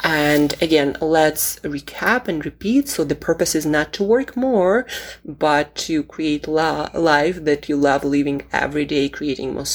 And 0.01 0.54
again, 0.62 0.95
let's 1.01 1.60
recap 1.60 2.28
and 2.28 2.45
repeat. 2.45 2.88
So 2.88 3.04
the 3.04 3.15
purpose 3.15 3.56
is 3.56 3.65
not 3.65 3.91
to 3.93 4.04
work 4.04 4.38
more, 4.38 4.86
but 5.25 5.73
to 5.88 6.04
create 6.04 6.47
la- 6.47 6.89
life 6.93 7.43
that 7.43 7.67
you 7.67 7.75
love 7.75 8.04
living 8.04 8.43
every 8.51 8.86
day, 8.86 9.10
creating 9.10 9.54
more, 9.54 9.65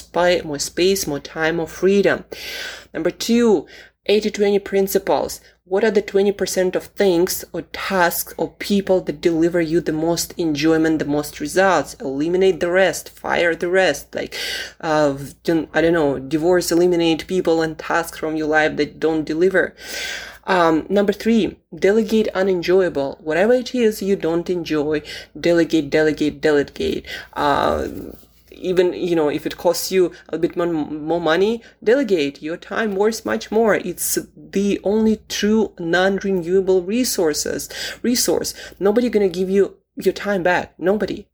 more 0.44 0.58
space, 0.58 1.06
more 1.06 1.20
time, 1.20 1.56
more 1.56 1.66
freedom. 1.66 2.24
Number 2.92 3.10
two, 3.10 3.66
80-20 4.08 4.64
principles. 4.64 5.40
What 5.64 5.84
are 5.84 5.90
the 5.90 6.02
20% 6.02 6.74
of 6.74 6.86
things 6.86 7.44
or 7.52 7.62
tasks 7.62 8.34
or 8.36 8.50
people 8.58 9.00
that 9.02 9.20
deliver 9.20 9.60
you 9.60 9.80
the 9.80 9.92
most 9.92 10.34
enjoyment, 10.36 10.98
the 10.98 11.04
most 11.04 11.38
results? 11.38 11.94
Eliminate 11.94 12.58
the 12.58 12.70
rest, 12.70 13.10
fire 13.10 13.54
the 13.54 13.68
rest. 13.68 14.12
Like, 14.14 14.34
uh, 14.80 15.16
I 15.48 15.80
don't 15.80 15.92
know, 15.92 16.18
divorce, 16.18 16.72
eliminate 16.72 17.28
people 17.28 17.62
and 17.62 17.78
tasks 17.78 18.18
from 18.18 18.34
your 18.34 18.48
life 18.48 18.76
that 18.76 18.98
don't 18.98 19.24
deliver. 19.24 19.76
Um, 20.44 20.86
number 20.88 21.12
three, 21.12 21.58
delegate 21.72 22.26
unenjoyable. 22.34 23.18
Whatever 23.20 23.52
it 23.52 23.72
is 23.74 24.02
you 24.02 24.16
don't 24.16 24.50
enjoy, 24.50 25.02
delegate, 25.38 25.90
delegate, 25.90 26.40
delegate. 26.40 27.06
Uh, 27.34 27.86
even 28.60 28.92
you 28.92 29.16
know 29.16 29.28
if 29.28 29.46
it 29.46 29.56
costs 29.56 29.90
you 29.90 30.12
a 30.28 30.38
bit 30.38 30.56
more, 30.56 31.20
money 31.20 31.62
delegate 31.82 32.42
your 32.42 32.56
time 32.56 32.94
worth 32.94 33.24
much 33.24 33.50
more 33.50 33.74
it's 33.74 34.18
the 34.36 34.80
only 34.84 35.20
true 35.28 35.72
non-renewable 35.78 36.82
resources 36.82 37.68
resource 38.02 38.54
nobody 38.78 39.08
gonna 39.08 39.28
give 39.28 39.50
you 39.50 39.76
your 39.96 40.12
time 40.12 40.42
back 40.42 40.74
nobody 40.78 41.26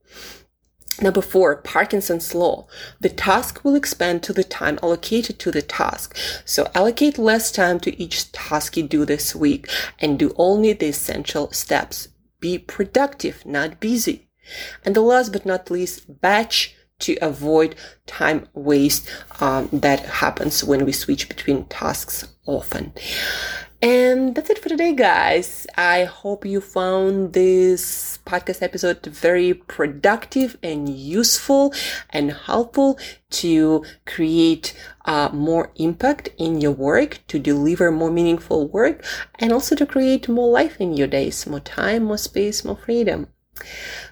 Number 1.03 1.21
four, 1.21 1.57
Parkinson's 1.57 2.35
law. 2.35 2.67
The 3.01 3.11
task 3.11 3.63
will 3.63 3.75
expand 3.75 4.23
to 4.23 4.33
the 4.33 4.45
time 4.45 4.79
allocated 4.83 5.39
to 5.41 5.51
the 5.51 5.61
task. 5.61 6.17
So 6.47 6.71
allocate 6.75 7.19
less 7.19 7.53
time 7.53 7.81
to 7.81 8.03
each 8.03 8.33
task 8.33 8.79
you 8.79 8.85
do 8.85 9.05
this 9.05 9.35
week 9.35 9.69
and 9.99 10.19
do 10.19 10.35
only 10.37 10.73
the 10.73 10.87
essential 10.87 11.53
steps. 11.53 12.09
Be 12.41 12.59
productive, 12.59 13.45
not 13.45 13.79
busy. 13.79 14.31
And 14.85 14.95
the 14.95 15.03
last 15.03 15.33
but 15.33 15.45
not 15.45 15.71
least, 15.71 16.21
batch 16.21 16.75
to 17.01 17.17
avoid 17.21 17.75
time 18.07 18.49
waste 18.55 19.09
um, 19.41 19.69
that 19.73 20.01
happens 20.01 20.65
when 20.65 20.85
we 20.85 20.93
switch 20.93 21.29
between 21.29 21.65
tasks 21.67 22.29
often. 22.47 22.93
And 23.83 24.35
that's 24.35 24.49
it 24.49 24.59
for 24.59 24.71
today, 24.71 24.95
guys. 24.95 25.67
I 25.77 26.05
hope 26.05 26.47
you 26.47 26.63
found 26.63 27.35
this 27.35 28.19
podcast 28.25 28.63
episode 28.63 29.05
very 29.05 29.53
productive 29.53 30.57
and 30.63 30.89
useful 30.89 31.75
and 32.09 32.33
helpful 32.33 32.99
to 33.33 33.85
create 34.07 34.75
uh, 35.05 35.29
more 35.33 35.73
impact 35.77 36.31
in 36.39 36.61
your 36.61 36.73
work, 36.73 37.21
to 37.29 37.39
deliver 37.39 37.93
more 37.93 38.11
meaningful 38.11 38.67
work, 38.67 39.05
and 39.39 39.53
also 39.53 39.77
to 39.77 39.85
create 39.85 40.27
more 40.27 40.51
life 40.51 40.81
in 40.81 40.95
your 40.95 41.07
days, 41.07 41.47
more 41.47 41.61
time, 41.61 42.05
more 42.05 42.19
space, 42.19 42.65
more 42.65 42.77
freedom. 42.77 43.29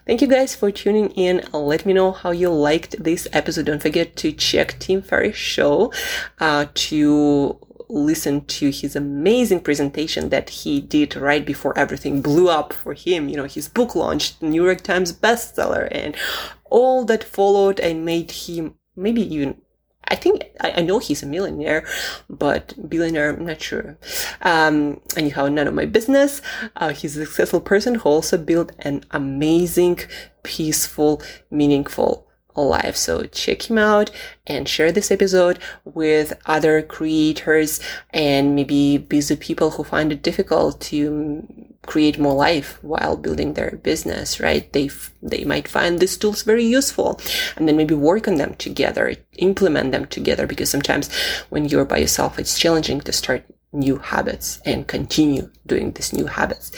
Thank 0.07 0.21
you 0.21 0.29
guys 0.29 0.55
for 0.55 0.71
tuning 0.71 1.11
in. 1.11 1.43
Let 1.53 1.87
me 1.87 1.93
know 1.93 2.13
how 2.13 2.31
you 2.31 2.51
liked 2.51 3.03
this 3.03 3.27
episode. 3.33 3.67
Don't 3.67 3.83
forget 3.83 4.17
to 4.17 4.33
check 4.33 4.79
Tim 4.79 5.03
Ferriss 5.03 5.37
show 5.37 5.93
uh, 6.41 6.67
to 6.75 7.59
listen 7.89 8.45
to 8.47 8.71
his 8.71 8.97
amazing 8.97 9.61
presentation 9.61 10.29
that 10.31 10.51
he 10.51 10.81
did 10.81 11.17
right 11.17 11.45
before 11.45 11.79
everything 11.79 12.23
blew 12.23 12.49
up 12.49 12.73
for 12.73 12.95
him. 12.95 13.29
You 13.29 13.37
know, 13.37 13.45
his 13.45 13.69
book 13.69 13.95
launched, 13.95 14.43
New 14.43 14.65
York 14.65 14.83
Times 14.83 15.13
bestseller, 15.13 15.89
and 15.91 16.17
all 16.65 17.05
that 17.05 17.25
followed 17.25 17.81
and 17.81 18.05
made 18.05 18.31
him 18.31 18.75
maybe 18.97 19.23
even 19.35 19.61
I 20.09 20.17
think 20.17 20.45
I, 20.61 20.73
I, 20.79 20.81
know 20.83 20.99
he's 20.99 21.23
a 21.23 21.27
millionaire, 21.27 21.87
but 22.29 22.75
billionaire, 22.89 23.31
I'm 23.31 23.47
not 23.47 23.61
sure. 23.61 23.97
Um, 24.43 25.01
anyhow, 25.17 25.49
none 25.49 25.67
of 25.67 25.75
my 25.75 25.87
business. 25.87 26.43
Uh, 26.77 26.91
he's 26.91 27.17
a 27.17 27.25
successful 27.25 27.61
person 27.61 27.97
who 27.97 28.09
also 28.09 28.37
built 28.37 28.73
an 28.81 29.05
amazing, 29.11 30.01
peaceful, 30.43 31.23
meaningful 31.51 32.24
life. 32.63 32.97
So 32.97 33.25
check 33.25 33.69
him 33.69 33.79
out 33.79 34.11
and 34.47 34.69
share 34.69 34.93
this 34.93 35.11
episode 35.11 35.59
with 35.85 36.33
other 36.47 36.83
creators 36.83 37.81
and 38.11 38.55
maybe 38.55 38.99
busy 38.99 39.37
people 39.37 39.71
who 39.71 39.85
find 39.85 40.13
it 40.13 40.23
difficult 40.23 40.81
to 40.83 41.47
create 41.87 42.19
more 42.19 42.35
life 42.35 42.79
while 42.83 43.17
building 43.17 43.55
their 43.55 43.73
business, 43.83 44.41
right? 44.41 44.73
They, 44.73 44.91
they 45.23 45.45
might 45.45 45.69
find 45.69 46.01
these 46.01 46.17
tools 46.17 46.43
very 46.43 46.65
useful 46.65 47.21
and 47.57 47.69
then 47.69 47.77
maybe 47.77 47.95
work 47.95 48.29
on 48.29 48.37
them 48.37 48.55
together, 48.55 49.15
implement 49.37 49.93
them 49.93 50.07
together 50.07 50.47
because 50.47 50.71
sometimes 50.71 51.13
when 51.51 51.67
you're 51.67 51.85
by 51.85 51.99
yourself, 51.99 52.39
it's 52.39 52.59
challenging 52.59 53.01
to 53.03 53.13
start 53.13 53.45
new 53.73 53.97
habits 53.97 54.61
and 54.65 54.87
continue 54.87 55.51
doing 55.67 55.93
these 55.93 56.13
new 56.13 56.27
habits. 56.27 56.71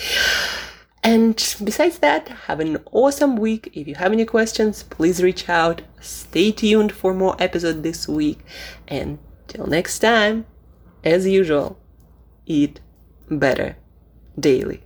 And 1.07 1.37
besides 1.63 2.01
that, 2.01 2.27
have 2.49 2.59
an 2.59 2.79
awesome 2.91 3.37
week. 3.37 3.71
If 3.75 3.87
you 3.87 3.95
have 3.95 4.11
any 4.11 4.25
questions, 4.25 4.83
please 4.83 5.23
reach 5.23 5.49
out. 5.49 5.83
Stay 6.01 6.51
tuned 6.51 6.91
for 6.91 7.15
more 7.15 7.37
episodes 7.39 7.83
this 7.83 8.09
week. 8.09 8.41
And 8.89 9.21
till 9.47 9.69
next 9.69 10.01
time, 10.01 10.47
as 11.05 11.25
usual, 11.25 11.79
eat 12.45 12.81
better 13.31 13.77
daily. 14.37 14.86